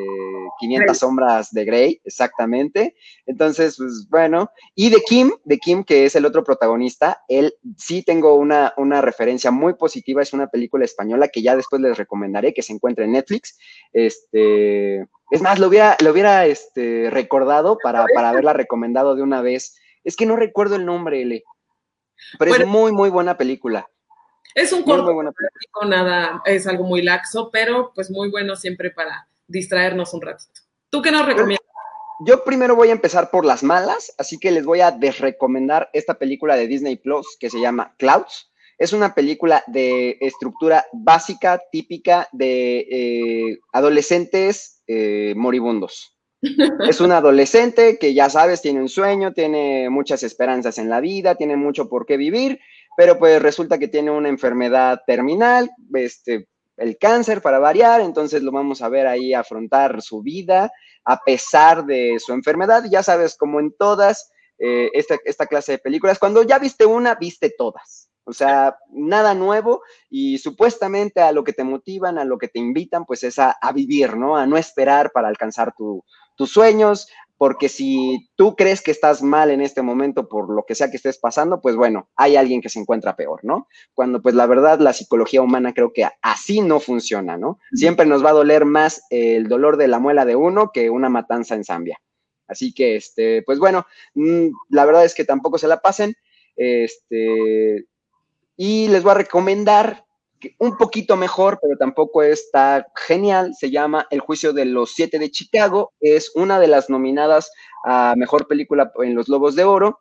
[0.59, 2.95] 500 sombras de Grey, exactamente.
[3.25, 4.51] Entonces, pues bueno.
[4.75, 9.01] Y de Kim, de Kim, que es el otro protagonista, él sí tengo una, una
[9.01, 10.21] referencia muy positiva.
[10.21, 13.57] Es una película española que ya después les recomendaré que se encuentre en Netflix.
[13.91, 19.41] Este, es más, lo hubiera, lo hubiera este, recordado para, para haberla recomendado de una
[19.41, 19.75] vez.
[20.03, 21.43] Es que no recuerdo el nombre, L.
[22.37, 23.89] Pero es muy, muy buena película.
[24.57, 25.13] Es un corto,
[25.85, 30.61] nada, es algo muy laxo, pero pues muy bueno siempre para distraernos un ratito.
[30.89, 31.63] ¿Tú qué nos recomiendas?
[32.25, 36.15] Yo primero voy a empezar por las malas, así que les voy a desrecomendar esta
[36.15, 38.51] película de Disney Plus que se llama Clouds.
[38.79, 46.17] Es una película de estructura básica, típica de eh, adolescentes eh, moribundos.
[46.89, 51.35] es un adolescente que ya sabes, tiene un sueño, tiene muchas esperanzas en la vida,
[51.35, 52.59] tiene mucho por qué vivir,
[52.97, 58.51] pero pues resulta que tiene una enfermedad terminal, este, el cáncer para variar, entonces lo
[58.51, 60.71] vamos a ver ahí afrontar su vida
[61.05, 65.77] a pesar de su enfermedad, ya sabes, como en todas, eh, esta, esta clase de
[65.77, 66.17] películas.
[66.17, 68.09] Cuando ya viste una, viste todas.
[68.23, 72.57] O sea, nada nuevo y supuestamente a lo que te motivan, a lo que te
[72.57, 74.35] invitan, pues es a, vivir, ¿no?
[74.35, 75.75] A no esperar para alcanzar
[76.35, 77.07] tus sueños,
[77.37, 80.97] porque si tú crees que estás mal en este momento por lo que sea que
[80.97, 83.67] estés pasando, pues bueno, hay alguien que se encuentra peor, ¿no?
[83.93, 87.59] Cuando pues la verdad la psicología humana creo que así no funciona, ¿no?
[87.73, 91.09] Siempre nos va a doler más el dolor de la muela de uno que una
[91.09, 91.99] matanza en Zambia.
[92.47, 93.85] Así que, este, pues bueno,
[94.15, 96.15] mm, la verdad es que tampoco se la pasen.
[96.55, 97.85] Este,
[98.55, 100.06] y les voy a recomendar
[100.59, 105.31] un poquito mejor, pero tampoco está genial, se llama El juicio de los siete de
[105.31, 107.51] Chicago, es una de las nominadas
[107.85, 109.99] a mejor película en los Lobos de Oro.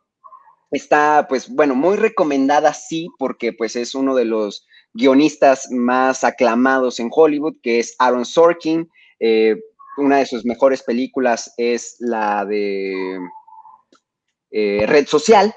[0.71, 6.99] Está, pues, bueno, muy recomendada, sí, porque pues es uno de los guionistas más aclamados
[6.99, 8.89] en Hollywood, que es Aaron Sorkin.
[9.19, 9.55] Eh,
[9.97, 13.17] una de sus mejores películas es la de
[14.51, 15.53] eh, Red Social,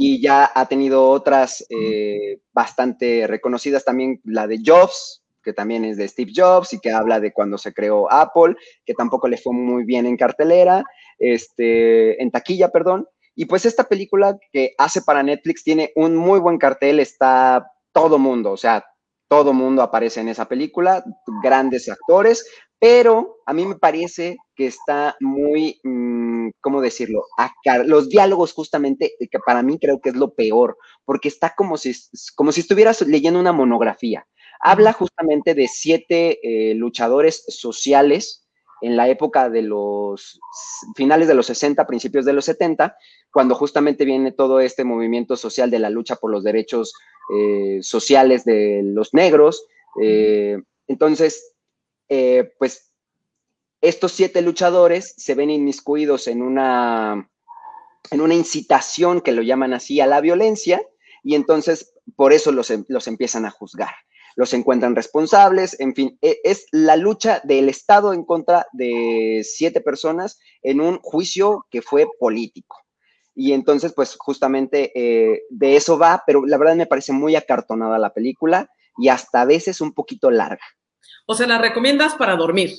[0.00, 5.96] y ya ha tenido otras eh, bastante reconocidas también, la de Jobs, que también es
[5.96, 8.54] de Steve Jobs y que habla de cuando se creó Apple,
[8.86, 10.84] que tampoco le fue muy bien en cartelera,
[11.18, 13.08] este, en taquilla, perdón.
[13.34, 18.20] Y pues esta película que hace para Netflix tiene un muy buen cartel, está todo
[18.20, 18.84] mundo, o sea,
[19.28, 21.04] todo mundo aparece en esa película,
[21.42, 22.44] grandes actores,
[22.80, 27.24] pero a mí me parece que está muy, mm, ¿cómo decirlo?
[27.36, 31.54] Acá, los diálogos justamente, eh, que para mí creo que es lo peor, porque está
[31.56, 31.92] como si,
[32.36, 34.26] como si estuvieras leyendo una monografía.
[34.60, 38.48] Habla justamente de siete eh, luchadores sociales
[38.80, 40.40] en la época de los
[40.94, 42.96] finales de los 60, principios de los 70,
[43.32, 46.92] cuando justamente viene todo este movimiento social de la lucha por los derechos
[47.34, 49.66] eh, sociales de los negros.
[50.86, 51.54] entonces,
[52.08, 52.90] eh, pues
[53.80, 57.30] estos siete luchadores se ven inmiscuidos en una,
[58.10, 60.82] en una incitación que lo llaman así a la violencia
[61.22, 63.94] y entonces por eso los, los empiezan a juzgar.
[64.34, 69.80] Los encuentran responsables, en fin, e, es la lucha del Estado en contra de siete
[69.80, 72.76] personas en un juicio que fue político.
[73.40, 77.96] Y entonces, pues justamente eh, de eso va, pero la verdad me parece muy acartonada
[77.96, 80.64] la película y hasta a veces un poquito larga.
[81.24, 82.74] O sea, ¿la recomiendas para dormir?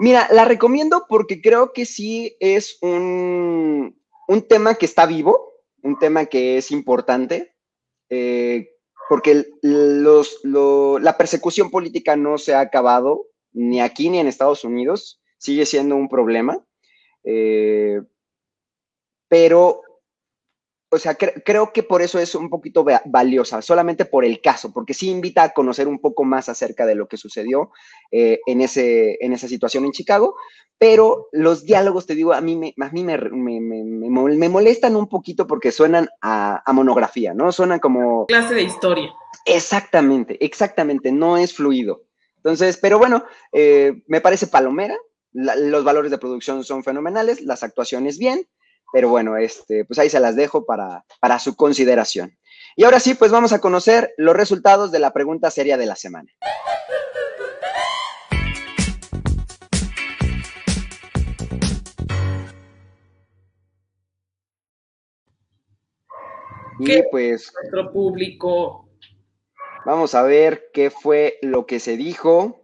[0.00, 3.96] Mira, la recomiendo porque creo que sí es un,
[4.48, 5.52] tema que está vivo,
[5.84, 7.54] un tema que es importante,
[8.08, 8.70] eh,
[9.08, 15.22] porque los, la persecución política no se ha acabado ni aquí ni en Estados Unidos,
[15.38, 16.58] sigue siendo un problema,
[17.22, 18.00] eh,
[19.30, 19.82] pero
[20.92, 24.92] o sea, creo que por eso es un poquito valiosa, solamente por el caso, porque
[24.92, 27.70] sí invita a conocer un poco más acerca de lo que sucedió
[28.10, 30.34] eh, en, ese, en esa situación en Chicago,
[30.78, 35.46] pero los diálogos, te digo, a mí me, a mí me, me, molestan un poquito
[35.46, 37.52] porque suenan a, monografía, ¿no?
[37.52, 38.26] Suenan como...
[38.26, 39.14] Clase de historia.
[39.44, 42.02] Exactamente, exactamente, no es fluido.
[42.38, 44.96] Entonces, pero bueno, eh, me parece palomera,
[45.32, 48.48] los valores de producción son fenomenales, las actuaciones bien,
[48.92, 52.36] pero bueno, este, pues ahí se las dejo para, para su consideración.
[52.76, 55.96] Y ahora sí, pues vamos a conocer los resultados de la pregunta seria de la
[55.96, 56.30] semana.
[66.80, 67.52] Y pues.
[67.60, 68.88] Nuestro público.
[69.84, 72.59] Vamos a ver qué fue lo que se dijo.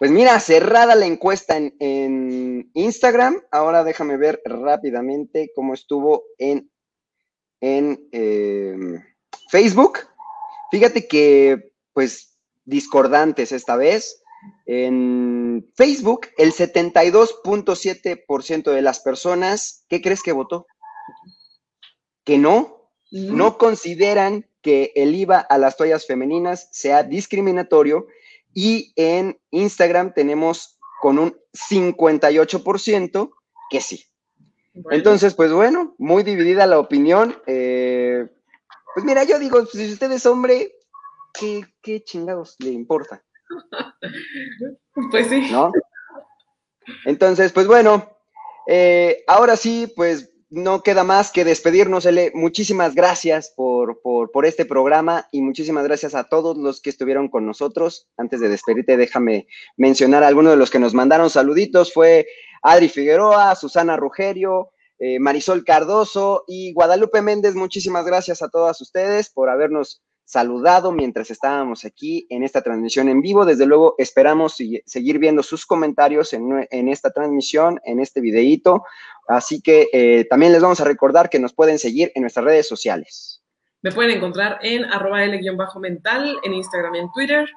[0.00, 3.42] Pues mira, cerrada la encuesta en, Instagram.
[3.50, 6.70] Ahora déjame ver rápidamente cómo estuvo en,
[7.60, 9.04] en em,
[9.50, 9.98] Facebook.
[10.70, 14.22] Fíjate que, pues, discordantes esta vez.
[14.64, 20.66] En Facebook, el 72.7% de las personas, ¿qué crees que votó?
[22.24, 28.06] Que no, no consideran que el IVA a las toallas femeninas sea discriminatorio
[28.54, 33.30] y en Instagram tenemos con un 58%
[33.70, 34.04] que sí.
[34.90, 37.36] Entonces, pues bueno, muy dividida la opinión.
[37.46, 38.28] Eh,
[38.94, 40.72] pues mira, yo digo, si usted es hombre,
[41.34, 43.22] ¿qué, qué chingados le importa?
[45.10, 45.48] Pues sí.
[45.50, 45.72] ¿No?
[47.06, 48.10] Entonces, pues bueno,
[48.66, 52.32] eh, ahora sí, pues no queda más que despedirnos, Ele.
[52.34, 57.46] Muchísimas gracias por, por, este programa y muchísimas gracias a todos los que estuvieron con
[57.46, 58.08] nosotros.
[58.16, 59.46] Antes de despedirte, déjame
[59.76, 61.92] mencionar a algunos de los que nos mandaron saluditos.
[61.92, 62.26] Fue
[62.62, 67.54] Adri Figueroa, Susana Rugerio, eh, Marisol Cardoso y Guadalupe Méndez.
[67.54, 73.20] Muchísimas gracias a todas ustedes por habernos saludado mientras estábamos aquí en esta transmisión en
[73.20, 73.44] vivo.
[73.44, 74.56] Desde luego, esperamos
[74.86, 78.84] seguir viendo sus comentarios en, esta transmisión, en este videíto.
[79.26, 82.68] Así que eh, también les vamos a recordar que nos pueden seguir en nuestras redes
[82.68, 83.42] sociales.
[83.82, 87.48] Me pueden encontrar en arroba L-mental, en Instagram y en Twitter.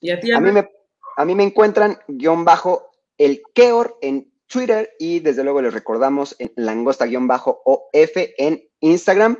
[0.00, 0.68] ¿Y a ti, A mí me,
[1.16, 6.34] a mí me encuentran guion bajo el Keor en Twitter y desde luego les recordamos
[6.40, 9.38] en langosta-of en Instagram.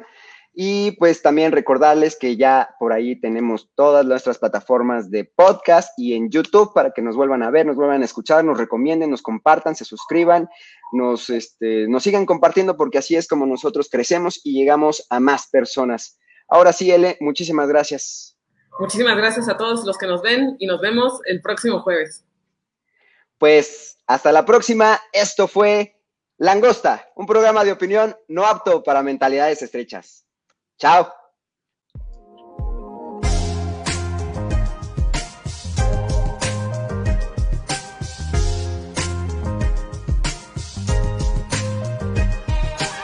[0.58, 6.14] Y pues también recordarles que ya por ahí tenemos todas nuestras plataformas de podcast y
[6.14, 9.20] en YouTube para que nos vuelvan a ver, nos vuelvan a escuchar, nos recomienden, nos
[9.20, 10.48] compartan, se suscriban,
[10.92, 15.46] nos, este, nos sigan compartiendo porque así es como nosotros crecemos y llegamos a más
[15.48, 16.18] personas.
[16.48, 18.38] Ahora sí, Ele, muchísimas gracias.
[18.78, 22.24] Muchísimas gracias a todos los que nos ven y nos vemos el próximo jueves.
[23.36, 24.98] Pues hasta la próxima.
[25.12, 26.00] Esto fue
[26.38, 30.25] Langosta, un programa de opinión no apto para mentalidades estrechas.
[30.78, 31.25] Ciao!